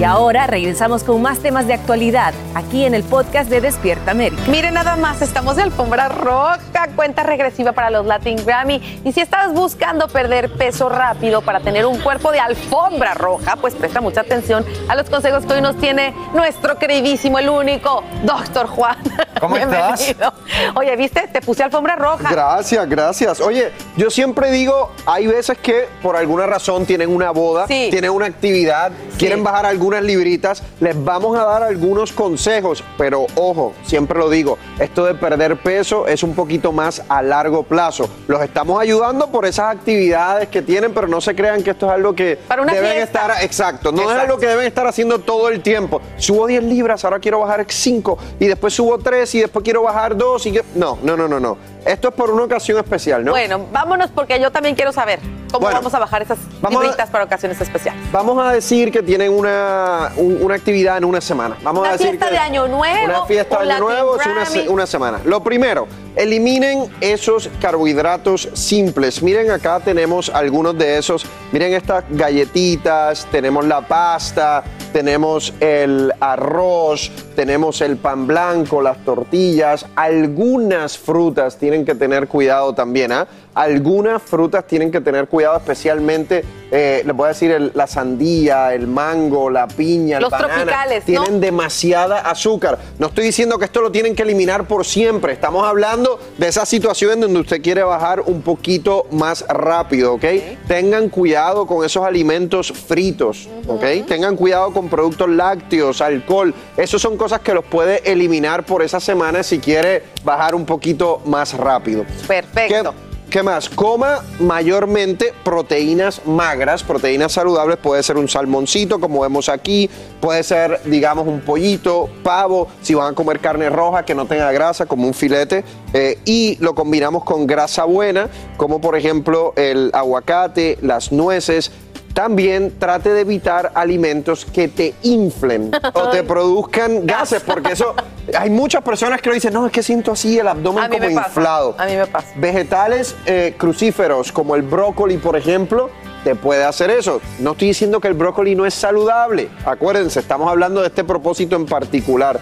Y 0.00 0.04
ahora 0.04 0.46
regresamos 0.46 1.04
con 1.04 1.20
más 1.20 1.40
temas 1.40 1.66
de 1.66 1.74
actualidad 1.74 2.32
aquí 2.54 2.86
en 2.86 2.94
el 2.94 3.02
podcast 3.02 3.50
de 3.50 3.60
Despierta 3.60 4.12
América. 4.12 4.40
Miren 4.48 4.72
nada 4.72 4.96
más, 4.96 5.20
estamos 5.20 5.56
de 5.56 5.62
alfombra 5.64 6.08
roja, 6.08 6.88
cuenta 6.96 7.22
regresiva 7.22 7.72
para 7.72 7.90
los 7.90 8.06
Latin 8.06 8.42
Grammy. 8.42 9.02
Y 9.04 9.12
si 9.12 9.20
estás 9.20 9.52
buscando 9.52 10.08
perder 10.08 10.50
peso 10.54 10.88
rápido 10.88 11.42
para 11.42 11.60
tener 11.60 11.84
un 11.84 11.98
cuerpo 11.98 12.32
de 12.32 12.40
alfombra 12.40 13.12
roja, 13.12 13.56
pues 13.56 13.74
presta 13.74 14.00
mucha 14.00 14.22
atención 14.22 14.64
a 14.88 14.94
los 14.94 15.10
consejos 15.10 15.44
que 15.44 15.52
hoy 15.52 15.60
nos 15.60 15.76
tiene 15.76 16.14
nuestro 16.32 16.78
queridísimo, 16.78 17.38
el 17.38 17.50
único, 17.50 18.02
Doctor 18.24 18.68
Juan. 18.68 18.96
¿Cómo 19.40 19.56
estás? 19.56 20.00
Bienvenido. 20.04 20.32
Oye, 20.74 20.96
¿viste? 20.96 21.26
Te 21.32 21.40
puse 21.40 21.62
alfombra 21.62 21.96
roja. 21.96 22.28
Gracias, 22.30 22.86
gracias. 22.88 23.40
Oye, 23.40 23.72
yo 23.96 24.10
siempre 24.10 24.50
digo, 24.50 24.90
hay 25.06 25.26
veces 25.26 25.56
que 25.58 25.86
por 26.02 26.14
alguna 26.16 26.46
razón 26.46 26.84
tienen 26.84 27.08
una 27.14 27.30
boda, 27.30 27.66
Sí. 27.66 27.88
tienen 27.90 28.10
una 28.10 28.26
actividad, 28.26 28.92
quieren 29.18 29.42
bajar 29.42 29.64
algunas 29.64 30.02
libritas, 30.02 30.62
les 30.80 31.02
vamos 31.02 31.38
a 31.38 31.44
dar 31.44 31.62
algunos 31.62 32.12
consejos, 32.12 32.84
pero 32.98 33.26
ojo, 33.34 33.72
siempre 33.84 34.18
lo 34.18 34.28
digo, 34.28 34.58
esto 34.78 35.04
de 35.06 35.14
perder 35.14 35.56
peso 35.62 36.06
es 36.06 36.22
un 36.22 36.34
poquito 36.34 36.72
más 36.72 37.02
a 37.08 37.22
largo 37.22 37.62
plazo. 37.62 38.10
Los 38.28 38.42
estamos 38.42 38.80
ayudando 38.80 39.30
por 39.30 39.46
esas 39.46 39.74
actividades 39.74 40.48
que 40.48 40.60
tienen, 40.60 40.92
pero 40.92 41.08
no 41.08 41.20
se 41.22 41.34
crean 41.34 41.62
que 41.62 41.70
esto 41.70 41.86
es 41.86 41.92
algo 41.92 42.14
que 42.14 42.36
Para 42.46 42.60
una 42.62 42.74
deben 42.74 42.92
fiesta. 42.92 43.20
estar, 43.26 43.42
exacto, 43.44 43.90
no 43.90 44.10
es 44.10 44.18
algo 44.18 44.36
que 44.38 44.46
deben 44.46 44.66
estar 44.66 44.86
haciendo 44.86 45.18
todo 45.20 45.48
el 45.48 45.62
tiempo. 45.62 46.02
Subo 46.18 46.46
10 46.46 46.62
libras, 46.64 47.04
ahora 47.04 47.18
quiero 47.20 47.40
bajar 47.40 47.64
5 47.66 48.18
y 48.38 48.46
después 48.46 48.74
subo 48.74 48.98
3 48.98 49.29
y 49.34 49.40
después 49.40 49.62
quiero 49.64 49.82
bajar 49.82 50.16
2 50.16 50.46
y 50.46 50.52
que... 50.52 50.64
No, 50.74 50.98
no, 51.02 51.16
no, 51.16 51.28
no, 51.28 51.40
no. 51.40 51.56
Esto 51.84 52.08
es 52.08 52.14
por 52.14 52.30
una 52.30 52.44
ocasión 52.44 52.78
especial, 52.78 53.24
¿no? 53.24 53.32
Bueno, 53.32 53.66
vámonos 53.72 54.10
porque 54.10 54.38
yo 54.40 54.50
también 54.50 54.74
quiero 54.74 54.92
saber 54.92 55.18
cómo 55.50 55.60
Bueno, 55.64 55.78
vamos 55.78 55.94
a 55.94 55.98
bajar 55.98 56.22
esas 56.22 56.38
libritas 56.68 57.08
para 57.10 57.24
ocasiones 57.24 57.60
especiales. 57.60 58.00
Vamos 58.12 58.38
a 58.44 58.52
decir 58.52 58.92
que 58.92 59.02
tienen 59.02 59.32
una, 59.32 60.12
un- 60.16 60.38
una 60.42 60.54
actividad 60.54 60.98
en 60.98 61.04
una 61.04 61.20
semana. 61.20 61.56
Vamos 61.62 61.80
Una 61.80 61.90
a 61.90 61.92
decir 61.92 62.08
fiesta 62.08 62.26
que 62.26 62.32
de 62.32 62.38
Año 62.38 62.68
Nuevo, 62.68 63.04
Una 63.04 63.24
fiesta 63.26 63.62
de 63.64 63.72
Año 63.72 63.80
Nuevo 63.84 64.20
es 64.20 64.26
una, 64.26 64.70
una 64.72 64.86
semana. 64.86 65.20
Lo 65.24 65.42
primero, 65.42 65.88
eliminen 66.16 66.90
esos 67.00 67.48
carbohidratos 67.60 68.48
simples. 68.52 69.22
Miren 69.22 69.50
acá 69.50 69.80
tenemos 69.80 70.28
algunos 70.28 70.76
de 70.78 70.98
esos. 70.98 71.24
Miren 71.52 71.72
estas 71.74 72.04
galletitas, 72.10 73.26
tenemos 73.32 73.64
la 73.66 73.80
pasta, 73.80 74.62
tenemos 74.92 75.52
el 75.60 76.12
arroz, 76.20 77.10
tenemos 77.34 77.80
el 77.80 77.96
pan 77.96 78.26
blanco, 78.26 78.82
las 78.82 79.04
tortillas. 79.04 79.86
Algunas 79.96 80.98
frutas 80.98 81.56
tienen 81.56 81.69
que 81.84 81.94
tener 81.94 82.28
cuidado 82.28 82.74
también, 82.74 83.12
¿ah? 83.12 83.26
Algunas 83.54 84.22
frutas 84.22 84.66
tienen 84.66 84.90
que 84.90 85.00
tener 85.00 85.28
cuidado, 85.28 85.56
especialmente, 85.56 86.44
eh, 86.70 87.02
les 87.04 87.16
voy 87.16 87.26
a 87.26 87.28
decir, 87.28 87.50
el- 87.50 87.72
la 87.74 87.86
sandía, 87.86 88.74
el 88.74 88.86
mango, 88.86 89.50
la 89.50 89.66
piña, 89.66 90.16
el 90.18 90.22
Los 90.22 90.30
banana. 90.30 90.54
tropicales, 90.54 91.00
¿no? 91.08 91.22
Tienen 91.22 91.40
demasiada 91.40 92.20
azúcar. 92.20 92.78
No 92.98 93.08
estoy 93.08 93.24
diciendo 93.24 93.58
que 93.58 93.64
esto 93.64 93.80
lo 93.80 93.90
tienen 93.90 94.14
que 94.14 94.22
eliminar 94.22 94.66
por 94.66 94.84
siempre. 94.86 95.32
Estamos 95.32 95.66
hablando 95.66 96.18
de 96.38 96.48
esa 96.48 96.64
situación 96.66 97.20
donde 97.20 97.40
usted 97.40 97.60
quiere 97.62 97.82
bajar 97.82 98.20
un 98.20 98.42
poquito 98.42 99.06
más 99.10 99.44
rápido, 99.48 100.14
¿ok? 100.14 100.24
Tengan 100.68 101.08
cuidado 101.08 101.66
con 101.66 101.84
esos 101.84 102.04
alimentos 102.04 102.72
fritos, 102.72 103.48
¿ok? 103.66 103.84
Tengan 104.06 104.36
cuidado 104.36 104.72
con 104.72 104.88
productos 104.88 105.28
lácteos, 105.28 106.00
alcohol. 106.00 106.54
Esas 106.76 107.00
son 107.02 107.16
cosas 107.16 107.40
que 107.40 107.54
los 107.54 107.64
puede 107.64 108.10
eliminar 108.10 108.64
por 108.64 108.82
esa 108.82 109.00
semana 109.00 109.42
si 109.42 109.58
quiere 109.58 110.02
bajar 110.24 110.54
un 110.54 110.64
poquito 110.66 111.20
más 111.24 111.54
rápido. 111.54 112.04
Perfecto. 112.26 112.92
¿Qué, 112.92 113.09
qué 113.30 113.42
más? 113.42 113.68
Coma 113.70 114.22
mayormente 114.40 115.32
proteínas 115.44 116.26
magras, 116.26 116.82
proteínas 116.82 117.32
saludables. 117.32 117.78
Puede 117.78 118.02
ser 118.02 118.16
un 118.16 118.28
salmoncito, 118.28 119.00
como 119.00 119.20
vemos 119.20 119.48
aquí. 119.48 119.88
Puede 120.20 120.42
ser, 120.42 120.80
digamos, 120.84 121.26
un 121.26 121.40
pollito, 121.40 122.10
pavo. 122.22 122.68
Si 122.82 122.92
van 122.94 123.12
a 123.12 123.14
comer 123.14 123.38
carne 123.40 123.70
roja 123.70 124.04
que 124.04 124.14
no 124.14 124.26
tenga 124.26 124.50
grasa, 124.52 124.86
como 124.86 125.06
un 125.06 125.14
filete. 125.14 125.64
eh, 125.92 126.18
y 126.24 126.56
lo 126.60 126.74
combinamos 126.74 127.24
con 127.24 127.46
grasa 127.46 127.84
buena, 127.84 128.28
como 128.56 128.80
por 128.80 128.96
ejemplo 128.96 129.52
el 129.56 129.90
aguacate, 129.92 130.78
las 130.82 131.10
nueces. 131.12 131.72
También 132.14 132.78
trate 132.78 133.12
de 133.12 133.20
evitar 133.20 133.72
alimentos 133.74 134.44
que 134.44 134.68
te 134.68 134.94
inflen 135.02 135.70
o 135.94 136.08
te 136.08 136.22
produzcan 136.22 137.06
gases, 137.06 137.42
porque 137.42 137.72
eso 137.72 137.94
hay 138.36 138.50
muchas 138.50 138.82
personas 138.82 139.20
que 139.20 139.28
lo 139.28 139.34
dicen, 139.34 139.52
no, 139.52 139.66
es 139.66 139.72
que 139.72 139.82
siento 139.82 140.12
así 140.12 140.38
el 140.38 140.48
abdomen 140.48 140.90
como 140.90 141.14
pasa, 141.14 141.28
inflado. 141.28 141.74
a 141.78 141.86
mí 141.86 141.96
me 141.96 142.06
pasa. 142.06 142.28
Vegetales 142.36 143.14
eh, 143.26 143.54
crucíferos 143.56 144.32
como 144.32 144.56
el 144.56 144.62
brócoli, 144.62 145.18
por 145.18 145.36
ejemplo, 145.36 145.90
te 146.24 146.34
puede 146.34 146.64
hacer 146.64 146.90
eso. 146.90 147.20
No 147.38 147.52
estoy 147.52 147.68
diciendo 147.68 148.00
que 148.00 148.08
el 148.08 148.14
brócoli 148.14 148.54
no 148.54 148.66
es 148.66 148.74
saludable. 148.74 149.48
Acuérdense, 149.64 150.20
estamos 150.20 150.50
hablando 150.50 150.80
de 150.80 150.88
este 150.88 151.04
propósito 151.04 151.56
en 151.56 151.66
particular. 151.66 152.40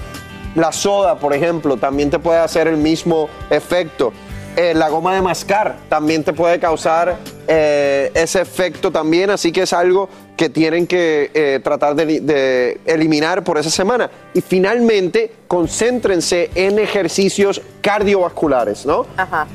La 0.54 0.72
soda, 0.72 1.18
por 1.18 1.34
ejemplo, 1.34 1.76
también 1.76 2.10
te 2.10 2.18
puede 2.18 2.38
hacer 2.38 2.66
el 2.66 2.76
mismo 2.76 3.28
efecto. 3.50 4.12
Eh, 4.60 4.74
la 4.74 4.88
goma 4.88 5.14
de 5.14 5.22
mascar 5.22 5.76
también 5.88 6.24
te 6.24 6.32
puede 6.32 6.58
causar 6.58 7.16
eh, 7.46 8.10
ese 8.12 8.40
efecto 8.40 8.90
también, 8.90 9.30
así 9.30 9.52
que 9.52 9.62
es 9.62 9.72
algo 9.72 10.08
que 10.36 10.48
tienen 10.50 10.88
que 10.88 11.30
eh, 11.32 11.60
tratar 11.62 11.94
de, 11.94 12.18
de 12.20 12.80
eliminar 12.84 13.44
por 13.44 13.56
esa 13.56 13.70
semana. 13.70 14.10
Y 14.34 14.40
finalmente, 14.40 15.32
concéntrense 15.46 16.50
en 16.56 16.80
ejercicios 16.80 17.62
cardiovasculares, 17.80 18.84
¿no? 18.84 19.06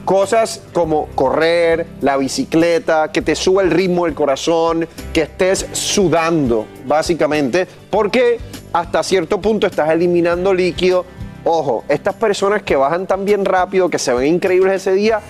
Cosas 0.05 0.61
como 0.71 1.07
correr, 1.15 1.85
la 1.99 2.15
bicicleta, 2.15 3.11
que 3.11 3.21
te 3.21 3.35
suba 3.35 3.61
el 3.61 3.71
ritmo 3.71 4.05
del 4.05 4.13
corazón, 4.13 4.87
que 5.11 5.23
estés 5.23 5.67
sudando, 5.73 6.65
básicamente, 6.85 7.67
porque 7.89 8.39
hasta 8.71 9.03
cierto 9.03 9.41
punto 9.41 9.67
estás 9.67 9.89
eliminando 9.89 10.53
líquido. 10.53 11.05
Ojo, 11.45 11.83
estas 11.89 12.15
personas 12.15 12.63
que 12.63 12.75
bajan 12.75 13.05
tan 13.05 13.25
bien 13.25 13.43
rápido, 13.43 13.89
que 13.89 13.99
se 13.99 14.13
ven 14.13 14.35
increíbles 14.35 14.75
ese 14.75 14.93
día, 14.93 15.21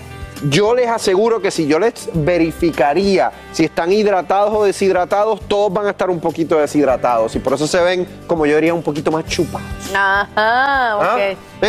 yo 0.48 0.74
les 0.74 0.88
aseguro 0.88 1.40
que 1.40 1.50
si 1.50 1.66
yo 1.66 1.78
les 1.78 2.10
verificaría 2.12 3.32
si 3.52 3.64
están 3.64 3.92
hidratados 3.92 4.52
o 4.52 4.64
deshidratados, 4.64 5.40
todos 5.48 5.72
van 5.72 5.86
a 5.86 5.90
estar 5.90 6.10
un 6.10 6.20
poquito 6.20 6.58
deshidratados 6.58 7.34
y 7.34 7.38
por 7.38 7.54
eso 7.54 7.66
se 7.66 7.80
ven, 7.80 8.06
como 8.26 8.44
yo 8.46 8.56
diría, 8.56 8.74
un 8.74 8.82
poquito 8.82 9.10
más 9.10 9.24
chupados. 9.26 9.66
Ajá, 9.94 10.96
ok. 10.96 11.02
¿ah? 11.62 11.68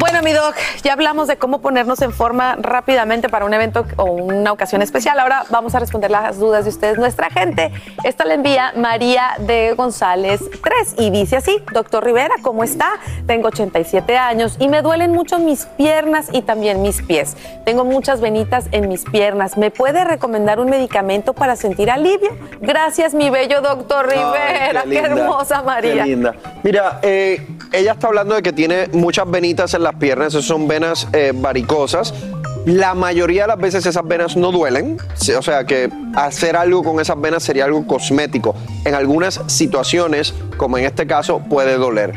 Bueno, 0.00 0.22
mi 0.22 0.32
doc, 0.32 0.54
ya 0.82 0.94
hablamos 0.94 1.28
de 1.28 1.36
cómo 1.36 1.60
ponernos 1.60 2.00
en 2.00 2.10
forma 2.10 2.56
rápidamente 2.58 3.28
para 3.28 3.44
un 3.44 3.52
evento 3.52 3.84
o 3.96 4.04
una 4.04 4.50
ocasión 4.50 4.80
especial. 4.80 5.20
Ahora 5.20 5.44
vamos 5.50 5.74
a 5.74 5.78
responder 5.78 6.10
las 6.10 6.38
dudas 6.38 6.64
de 6.64 6.70
ustedes, 6.70 6.96
nuestra 6.96 7.28
gente. 7.28 7.70
Esto 8.02 8.24
le 8.24 8.32
envía 8.32 8.72
María 8.74 9.34
de 9.40 9.74
González 9.74 10.40
3 10.64 10.94
y 11.00 11.10
dice 11.10 11.36
así, 11.36 11.62
doctor 11.74 12.02
Rivera, 12.02 12.34
¿cómo 12.40 12.64
está? 12.64 12.92
Tengo 13.26 13.48
87 13.48 14.16
años 14.16 14.56
y 14.58 14.68
me 14.68 14.80
duelen 14.80 15.12
mucho 15.12 15.38
mis 15.38 15.66
piernas 15.66 16.28
y 16.32 16.40
también 16.40 16.80
mis 16.80 17.02
pies. 17.02 17.36
Tengo 17.66 17.84
muchas 17.84 18.22
venitas 18.22 18.68
en 18.72 18.88
mis 18.88 19.04
piernas. 19.04 19.58
¿Me 19.58 19.70
puede 19.70 20.04
recomendar 20.04 20.60
un 20.60 20.70
medicamento 20.70 21.34
para 21.34 21.56
sentir 21.56 21.90
alivio? 21.90 22.30
Gracias, 22.62 23.12
mi 23.12 23.28
bello 23.28 23.60
doctor 23.60 24.08
Rivera. 24.08 24.80
Ay, 24.82 24.90
qué, 24.90 25.02
linda, 25.02 25.08
hermosa 25.08 25.62
María. 25.62 26.04
Qué 26.04 26.08
linda. 26.08 26.34
Mira, 26.62 27.00
eh, 27.02 27.46
ella 27.70 27.92
está 27.92 28.06
hablando 28.06 28.34
de 28.34 28.42
que 28.42 28.54
tiene 28.54 28.88
muchas 28.92 29.30
venitas 29.30 29.74
en 29.74 29.89
las 29.90 30.00
piernas, 30.00 30.28
esas 30.28 30.44
son 30.44 30.68
venas 30.68 31.08
eh, 31.12 31.32
varicosas. 31.34 32.14
La 32.66 32.94
mayoría 32.94 33.42
de 33.42 33.48
las 33.48 33.58
veces 33.58 33.86
esas 33.86 34.06
venas 34.06 34.36
no 34.36 34.52
duelen, 34.52 34.98
o 35.36 35.42
sea 35.42 35.64
que 35.64 35.90
hacer 36.14 36.56
algo 36.56 36.82
con 36.82 37.00
esas 37.00 37.18
venas 37.20 37.42
sería 37.42 37.64
algo 37.64 37.86
cosmético. 37.86 38.54
En 38.84 38.94
algunas 38.94 39.40
situaciones, 39.46 40.34
como 40.58 40.76
en 40.76 40.84
este 40.84 41.06
caso, 41.06 41.40
puede 41.40 41.76
doler. 41.76 42.12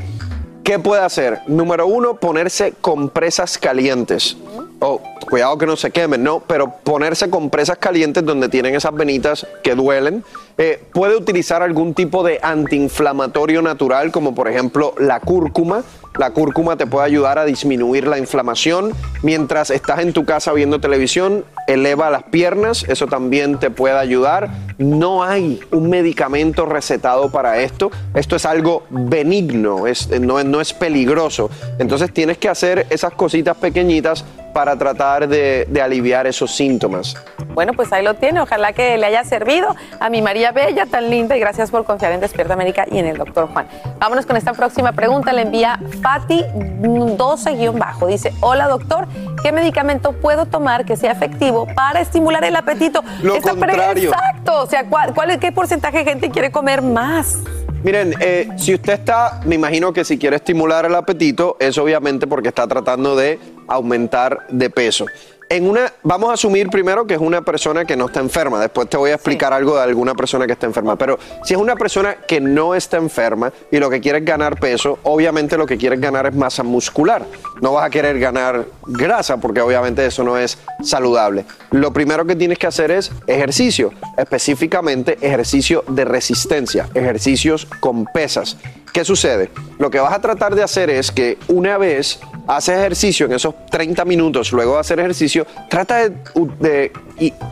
¿Qué 0.64 0.80
puede 0.80 1.02
hacer? 1.02 1.40
Número 1.48 1.88
uno, 1.88 2.16
ponerse 2.16 2.74
compresas 2.80 3.58
calientes. 3.58 4.38
Oh, 4.80 5.02
cuidado 5.30 5.58
que 5.58 5.66
no 5.66 5.78
se 5.78 5.92
quemen, 5.92 6.24
¿no? 6.24 6.42
Pero 6.42 6.76
ponerse 6.84 7.30
compresas 7.30 7.78
calientes 7.78 8.26
donde 8.26 8.50
tienen 8.50 8.76
esas 8.76 8.94
venitas 8.94 9.48
que 9.64 9.76
duelen. 9.76 10.24
Eh, 10.58 10.84
puede 10.94 11.16
utilizar 11.16 11.64
algún 11.64 11.94
tipo 11.94 12.24
de 12.24 12.40
antiinflamatorio 12.42 13.62
natural, 13.62 14.12
como 14.12 14.36
por 14.36 14.50
ejemplo 14.50 14.94
la 14.98 15.20
cúrcuma. 15.22 15.84
La 16.20 16.30
cúrcuma 16.30 16.76
te 16.78 16.86
puede 16.86 17.06
ayudar 17.08 17.40
a 17.40 17.46
disminuir 17.46 18.08
la 18.08 18.18
inflamación. 18.20 18.92
Mientras 19.24 19.70
estás 19.72 20.00
en 20.00 20.14
tu 20.14 20.26
casa 20.26 20.54
viendo 20.54 20.80
televisión, 20.80 21.44
eleva 21.68 22.10
las 22.12 22.24
piernas, 22.24 22.86
eso 22.88 23.08
también 23.08 23.58
te 23.60 23.72
puede 23.72 23.98
ayudar. 23.98 24.50
No 24.78 25.24
hay 25.24 25.60
un 25.72 25.90
medicamento 25.90 26.66
recetado 26.68 27.32
para 27.32 27.60
esto. 27.62 27.90
Esto 28.14 28.36
es 28.36 28.46
algo 28.46 28.84
benigno, 28.90 29.88
es, 29.88 30.08
no, 30.22 30.40
es- 30.40 30.46
no 30.46 30.62
es 30.62 30.74
peligroso. 30.74 31.50
Entonces 31.80 32.14
tienes 32.14 32.38
que 32.38 32.50
hacer 32.50 32.86
esas 32.92 33.14
cositas 33.14 33.58
pequeñitas 33.58 34.24
para 34.54 34.78
tratar 34.78 35.28
de 35.28 35.82
aliviar 35.82 36.28
esos 36.28 36.56
síntomas. 36.56 37.16
Bueno, 37.54 37.74
pues 37.74 37.92
ahí 37.94 38.04
lo 38.04 38.16
tiene. 38.16 38.42
Ojalá 38.42 38.74
que 38.74 38.98
le 38.98 39.06
haya 39.06 39.24
servido 39.24 39.76
a 40.00 40.10
mi 40.10 40.22
María 40.22 40.52
Bella, 40.52 40.86
tan 40.86 41.10
linda, 41.10 41.38
y 41.38 41.40
gracias 41.40 41.72
por 41.72 41.86
confiar 41.86 42.12
en 42.12 42.20
Despierta 42.20 42.54
América 42.54 42.86
y 42.90 42.98
en 42.98 43.06
el 43.06 43.18
doctor 43.18 43.48
Juan. 43.52 43.68
Vámonos 44.00 44.26
con 44.26 44.38
esta 44.38 44.54
próxima 44.54 44.92
pregunta. 44.94 45.34
Le 45.34 45.44
envía 45.44 45.80
Fati 46.02 46.44
12-bajo. 46.82 48.08
Dice, 48.08 48.34
hola 48.42 48.68
doctor, 48.68 49.08
¿qué 49.44 49.52
medicamento 49.52 50.14
puedo 50.14 50.46
tomar 50.46 50.86
que 50.86 50.98
sea 50.98 51.12
efectivo 51.12 51.68
para 51.76 52.02
estimular 52.02 52.44
el 52.44 52.56
apetito? 52.56 53.04
Lo 53.22 53.36
Esta 53.36 53.52
contrario. 53.52 54.10
Exacto. 54.10 54.62
O 54.62 54.68
sea, 54.68 54.90
¿cuál, 54.90 55.14
cuál, 55.14 55.40
¿qué 55.40 55.52
porcentaje 55.52 56.00
de 56.00 56.06
gente 56.06 56.30
quiere 56.30 56.52
comer 56.52 56.82
más? 56.82 57.40
Miren, 57.84 58.14
eh, 58.22 58.48
si 58.56 58.74
usted 58.74 58.94
está, 58.94 59.42
me 59.46 59.56
imagino 59.56 59.92
que 59.92 60.06
si 60.06 60.18
quiere 60.18 60.38
estimular 60.38 60.86
el 60.86 60.96
apetito, 60.96 61.58
es 61.60 61.78
obviamente 61.78 62.28
porque 62.28 62.48
está 62.48 62.66
tratando 62.66 63.14
de 63.18 63.40
aumentar 63.68 64.48
de 64.50 64.70
peso. 64.70 65.06
En 65.54 65.70
una, 65.70 65.94
vamos 66.02 66.32
a 66.32 66.34
asumir 66.34 66.68
primero 66.70 67.06
que 67.06 67.14
es 67.14 67.20
una 67.20 67.44
persona 67.44 67.86
que 67.86 67.96
no 67.96 68.08
está 68.08 68.20
enferma. 68.20 68.60
Después 68.60 68.90
te 68.90 68.98
voy 68.98 69.12
a 69.12 69.14
explicar 69.14 69.54
algo 69.54 69.76
de 69.76 69.84
alguna 69.84 70.16
persona 70.16 70.48
que 70.48 70.54
está 70.54 70.66
enferma. 70.66 70.96
Pero 70.96 71.20
si 71.44 71.54
es 71.54 71.60
una 71.60 71.76
persona 71.76 72.16
que 72.28 72.42
no 72.42 72.74
está 72.74 72.98
enferma 72.98 73.54
y 73.70 73.78
lo 73.78 73.88
que 73.88 74.02
quiere 74.02 74.18
es 74.18 74.26
ganar 74.26 74.60
peso, 74.60 74.98
obviamente 75.04 75.56
lo 75.56 75.68
que 75.68 75.78
quieres 75.78 76.02
ganar 76.02 76.26
es 76.26 76.34
masa 76.34 76.64
muscular. 76.64 77.24
No 77.62 77.74
vas 77.74 77.86
a 77.86 77.92
querer 77.92 78.18
ganar 78.18 78.66
grasa 78.88 79.38
porque 79.38 79.62
obviamente 79.62 80.04
eso 80.04 80.24
no 80.24 80.40
es 80.40 80.58
saludable. 80.82 81.46
Lo 81.70 81.94
primero 81.94 82.26
que 82.26 82.36
tienes 82.36 82.58
que 82.58 82.66
hacer 82.66 82.90
es 82.90 83.12
ejercicio, 83.28 83.92
específicamente 84.18 85.20
ejercicio 85.22 85.84
de 85.88 86.04
resistencia, 86.04 86.90
ejercicios 86.96 87.68
con 87.80 88.06
pesas. 88.06 88.58
¿Qué 88.94 89.04
sucede? 89.04 89.50
Lo 89.80 89.90
que 89.90 90.00
vas 90.00 90.14
a 90.14 90.22
tratar 90.22 90.54
de 90.54 90.62
hacer 90.62 90.92
es 90.92 91.12
que 91.12 91.40
una 91.48 91.80
vez 91.80 92.20
haces 92.48 92.78
ejercicio 92.78 93.26
en 93.26 93.34
esos 93.34 93.56
30 93.72 94.06
minutos, 94.06 94.52
luego 94.52 94.76
de 94.76 94.82
hacer 94.82 95.00
ejercicio, 95.00 95.48
trata 95.68 96.10
de, 96.10 96.92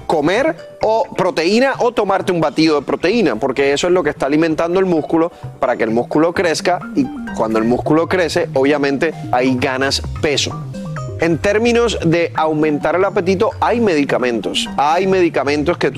comer 0.06 0.56
o 0.84 1.04
proteína 1.18 1.74
o 1.80 1.94
tomarte 1.94 2.32
un 2.32 2.42
batido 2.42 2.80
de 2.80 2.86
proteína, 2.86 3.38
porque 3.38 3.74
eso 3.74 3.88
es 3.88 3.94
lo 3.94 4.04
que 4.04 4.12
está 4.12 4.28
alimentando 4.28 4.80
el 4.80 4.86
músculo 4.86 5.32
para 5.60 5.76
que 5.76 5.84
el 5.84 5.90
músculo 5.90 6.32
crezca 6.32 6.80
y 6.96 7.06
cuando 7.36 7.58
el 7.58 7.66
músculo 7.66 8.08
crece, 8.08 8.48
obviamente 8.54 9.12
ahí 9.32 9.58
ganas 9.60 10.04
peso. 10.22 10.71
En 11.22 11.38
términos 11.38 12.00
de 12.04 12.32
aumentar 12.34 12.96
el 12.96 13.06
apetito, 13.06 13.52
hay 13.60 13.80
medicamentos. 13.80 14.68
Hay 14.76 15.06
medicamentos 15.06 15.78
que, 15.78 15.92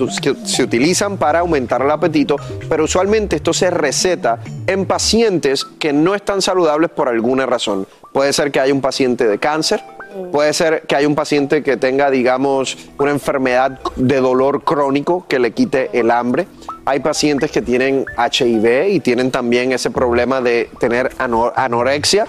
se 0.44 0.62
utilizan 0.62 1.16
para 1.16 1.38
aumentar 1.38 1.80
el 1.80 1.90
apetito, 1.90 2.36
pero 2.68 2.84
usualmente 2.84 3.36
esto 3.36 3.54
se 3.54 3.70
receta 3.70 4.40
en 4.66 4.84
pacientes 4.84 5.64
que 5.64 5.94
no 5.94 6.14
están 6.14 6.42
saludables 6.42 6.90
por 6.90 7.08
alguna 7.08 7.46
razón. 7.46 7.86
Puede 8.12 8.34
ser 8.34 8.52
que 8.52 8.60
haya 8.60 8.74
un 8.74 8.82
paciente 8.82 9.26
de 9.26 9.38
cáncer, 9.38 9.82
puede 10.30 10.52
ser 10.52 10.82
que 10.82 10.94
haya 10.94 11.08
un 11.08 11.14
paciente 11.14 11.62
que 11.62 11.78
tenga, 11.78 12.10
digamos, 12.10 12.76
una 12.98 13.10
enfermedad 13.10 13.80
de 13.96 14.20
dolor 14.20 14.62
crónico 14.62 15.24
que 15.26 15.38
le 15.38 15.52
quite 15.52 15.88
el 15.98 16.10
hambre. 16.10 16.46
Hay 16.84 17.00
pacientes 17.00 17.50
que 17.50 17.62
tienen 17.62 18.04
HIV 18.18 18.88
y 18.90 19.00
tienen 19.00 19.30
también 19.30 19.72
ese 19.72 19.90
problema 19.90 20.42
de 20.42 20.68
tener 20.78 21.12
ano- 21.18 21.50
anorexia. 21.56 22.26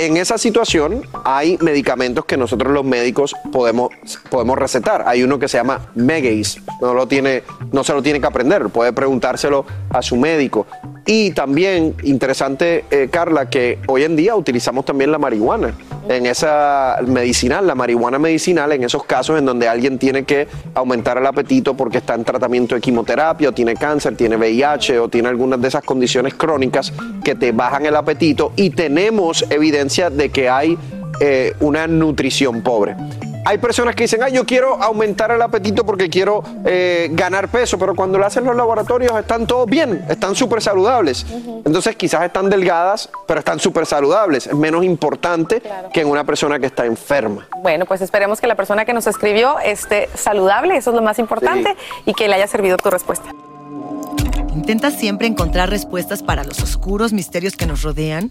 En 0.00 0.16
esa 0.16 0.38
situación 0.38 1.02
hay 1.24 1.58
medicamentos 1.60 2.24
que 2.24 2.36
nosotros 2.36 2.72
los 2.72 2.84
médicos 2.84 3.34
podemos, 3.50 3.90
podemos 4.30 4.56
recetar. 4.56 5.02
Hay 5.08 5.24
uno 5.24 5.40
que 5.40 5.48
se 5.48 5.58
llama 5.58 5.90
Megace, 5.96 6.60
no, 6.80 6.94
lo 6.94 7.08
tiene, 7.08 7.42
no 7.72 7.82
se 7.82 7.92
lo 7.92 8.00
tiene 8.00 8.20
que 8.20 8.26
aprender, 8.28 8.68
puede 8.68 8.92
preguntárselo 8.92 9.66
a 9.90 10.00
su 10.00 10.14
médico. 10.14 10.68
Y 11.10 11.30
también, 11.30 11.94
interesante, 12.02 12.84
eh, 12.90 13.08
Carla, 13.10 13.48
que 13.48 13.78
hoy 13.86 14.04
en 14.04 14.14
día 14.14 14.36
utilizamos 14.36 14.84
también 14.84 15.10
la 15.10 15.16
marihuana 15.16 15.72
en 16.06 16.26
esa 16.26 16.98
medicinal, 17.06 17.66
la 17.66 17.74
marihuana 17.74 18.18
medicinal, 18.18 18.72
en 18.72 18.84
esos 18.84 19.04
casos 19.04 19.38
en 19.38 19.46
donde 19.46 19.66
alguien 19.68 19.98
tiene 19.98 20.24
que 20.24 20.46
aumentar 20.74 21.16
el 21.16 21.26
apetito 21.26 21.74
porque 21.74 21.96
está 21.96 22.14
en 22.14 22.24
tratamiento 22.24 22.74
de 22.74 22.82
quimioterapia, 22.82 23.48
o 23.48 23.52
tiene 23.52 23.74
cáncer, 23.74 24.18
tiene 24.18 24.36
VIH 24.36 25.00
o 25.00 25.08
tiene 25.08 25.30
algunas 25.30 25.62
de 25.62 25.68
esas 25.68 25.82
condiciones 25.82 26.34
crónicas 26.34 26.92
que 27.24 27.34
te 27.34 27.52
bajan 27.52 27.86
el 27.86 27.96
apetito 27.96 28.52
y 28.54 28.68
tenemos 28.68 29.46
evidencia 29.48 30.10
de 30.10 30.28
que 30.28 30.50
hay 30.50 30.76
eh, 31.20 31.54
una 31.60 31.86
nutrición 31.86 32.60
pobre. 32.60 32.94
Hay 33.48 33.56
personas 33.56 33.94
que 33.94 34.04
dicen, 34.04 34.22
ay, 34.22 34.34
yo 34.34 34.44
quiero 34.44 34.74
aumentar 34.74 35.30
el 35.30 35.40
apetito 35.40 35.82
porque 35.86 36.10
quiero 36.10 36.44
eh, 36.66 37.08
ganar 37.12 37.48
peso, 37.48 37.78
pero 37.78 37.94
cuando 37.94 38.18
lo 38.18 38.26
hacen 38.26 38.44
los 38.44 38.54
laboratorios 38.54 39.18
están 39.18 39.46
todos 39.46 39.64
bien, 39.66 40.04
están 40.10 40.34
súper 40.34 40.60
saludables. 40.60 41.24
Entonces 41.64 41.96
quizás 41.96 42.24
están 42.24 42.50
delgadas, 42.50 43.08
pero 43.26 43.40
están 43.40 43.58
súper 43.58 43.86
saludables. 43.86 44.48
Es 44.48 44.54
menos 44.54 44.84
importante 44.84 45.62
que 45.94 46.02
en 46.02 46.08
una 46.08 46.24
persona 46.24 46.58
que 46.58 46.66
está 46.66 46.84
enferma. 46.84 47.48
Bueno, 47.62 47.86
pues 47.86 48.02
esperemos 48.02 48.38
que 48.38 48.46
la 48.46 48.54
persona 48.54 48.84
que 48.84 48.92
nos 48.92 49.06
escribió 49.06 49.58
esté 49.60 50.10
saludable, 50.14 50.76
eso 50.76 50.90
es 50.90 50.96
lo 50.96 51.00
más 51.00 51.18
importante, 51.18 51.74
y 52.04 52.12
que 52.12 52.28
le 52.28 52.34
haya 52.34 52.48
servido 52.48 52.76
tu 52.76 52.90
respuesta. 52.90 53.30
¿Intentas 54.54 54.92
siempre 54.92 55.26
encontrar 55.26 55.70
respuestas 55.70 56.22
para 56.22 56.44
los 56.44 56.62
oscuros 56.62 57.14
misterios 57.14 57.56
que 57.56 57.64
nos 57.64 57.80
rodean? 57.80 58.30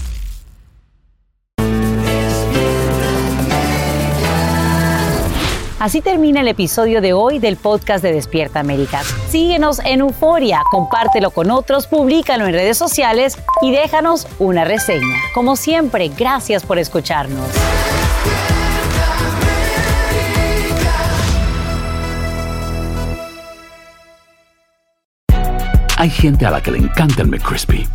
Así 5.81 6.01
termina 6.01 6.41
el 6.41 6.47
episodio 6.47 7.01
de 7.01 7.11
hoy 7.13 7.39
del 7.39 7.57
podcast 7.57 8.03
de 8.03 8.13
Despierta 8.13 8.59
América. 8.59 9.01
Síguenos 9.29 9.79
en 9.83 10.01
Euforia, 10.01 10.61
compártelo 10.69 11.31
con 11.31 11.49
otros, 11.49 11.87
públicalo 11.87 12.45
en 12.45 12.53
redes 12.53 12.77
sociales 12.77 13.39
y 13.63 13.71
déjanos 13.71 14.27
una 14.37 14.63
reseña. 14.63 15.17
Como 15.33 15.55
siempre, 15.55 16.09
gracias 16.09 16.63
por 16.63 16.77
escucharnos. 16.77 17.47
Hay 25.97 26.11
gente 26.11 26.45
a 26.45 26.51
la 26.51 26.61
que 26.61 26.69
le 26.69 26.77
encanta 26.77 27.23
el 27.23 27.27
McCrispy 27.27 27.87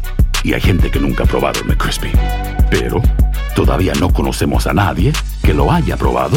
y 0.43 0.55
hay 0.55 0.61
gente 0.61 0.91
que 0.91 0.99
nunca 0.99 1.23
ha 1.23 1.27
probado 1.29 1.61
el 1.61 1.67
McCrispy. 1.67 2.11
Pero 2.69 3.01
todavía 3.55 3.93
no 4.01 4.13
conocemos 4.13 4.67
a 4.67 4.73
nadie 4.73 5.13
que 5.45 5.55
lo 5.55 5.71
haya 5.71 5.97
probado 5.97 6.37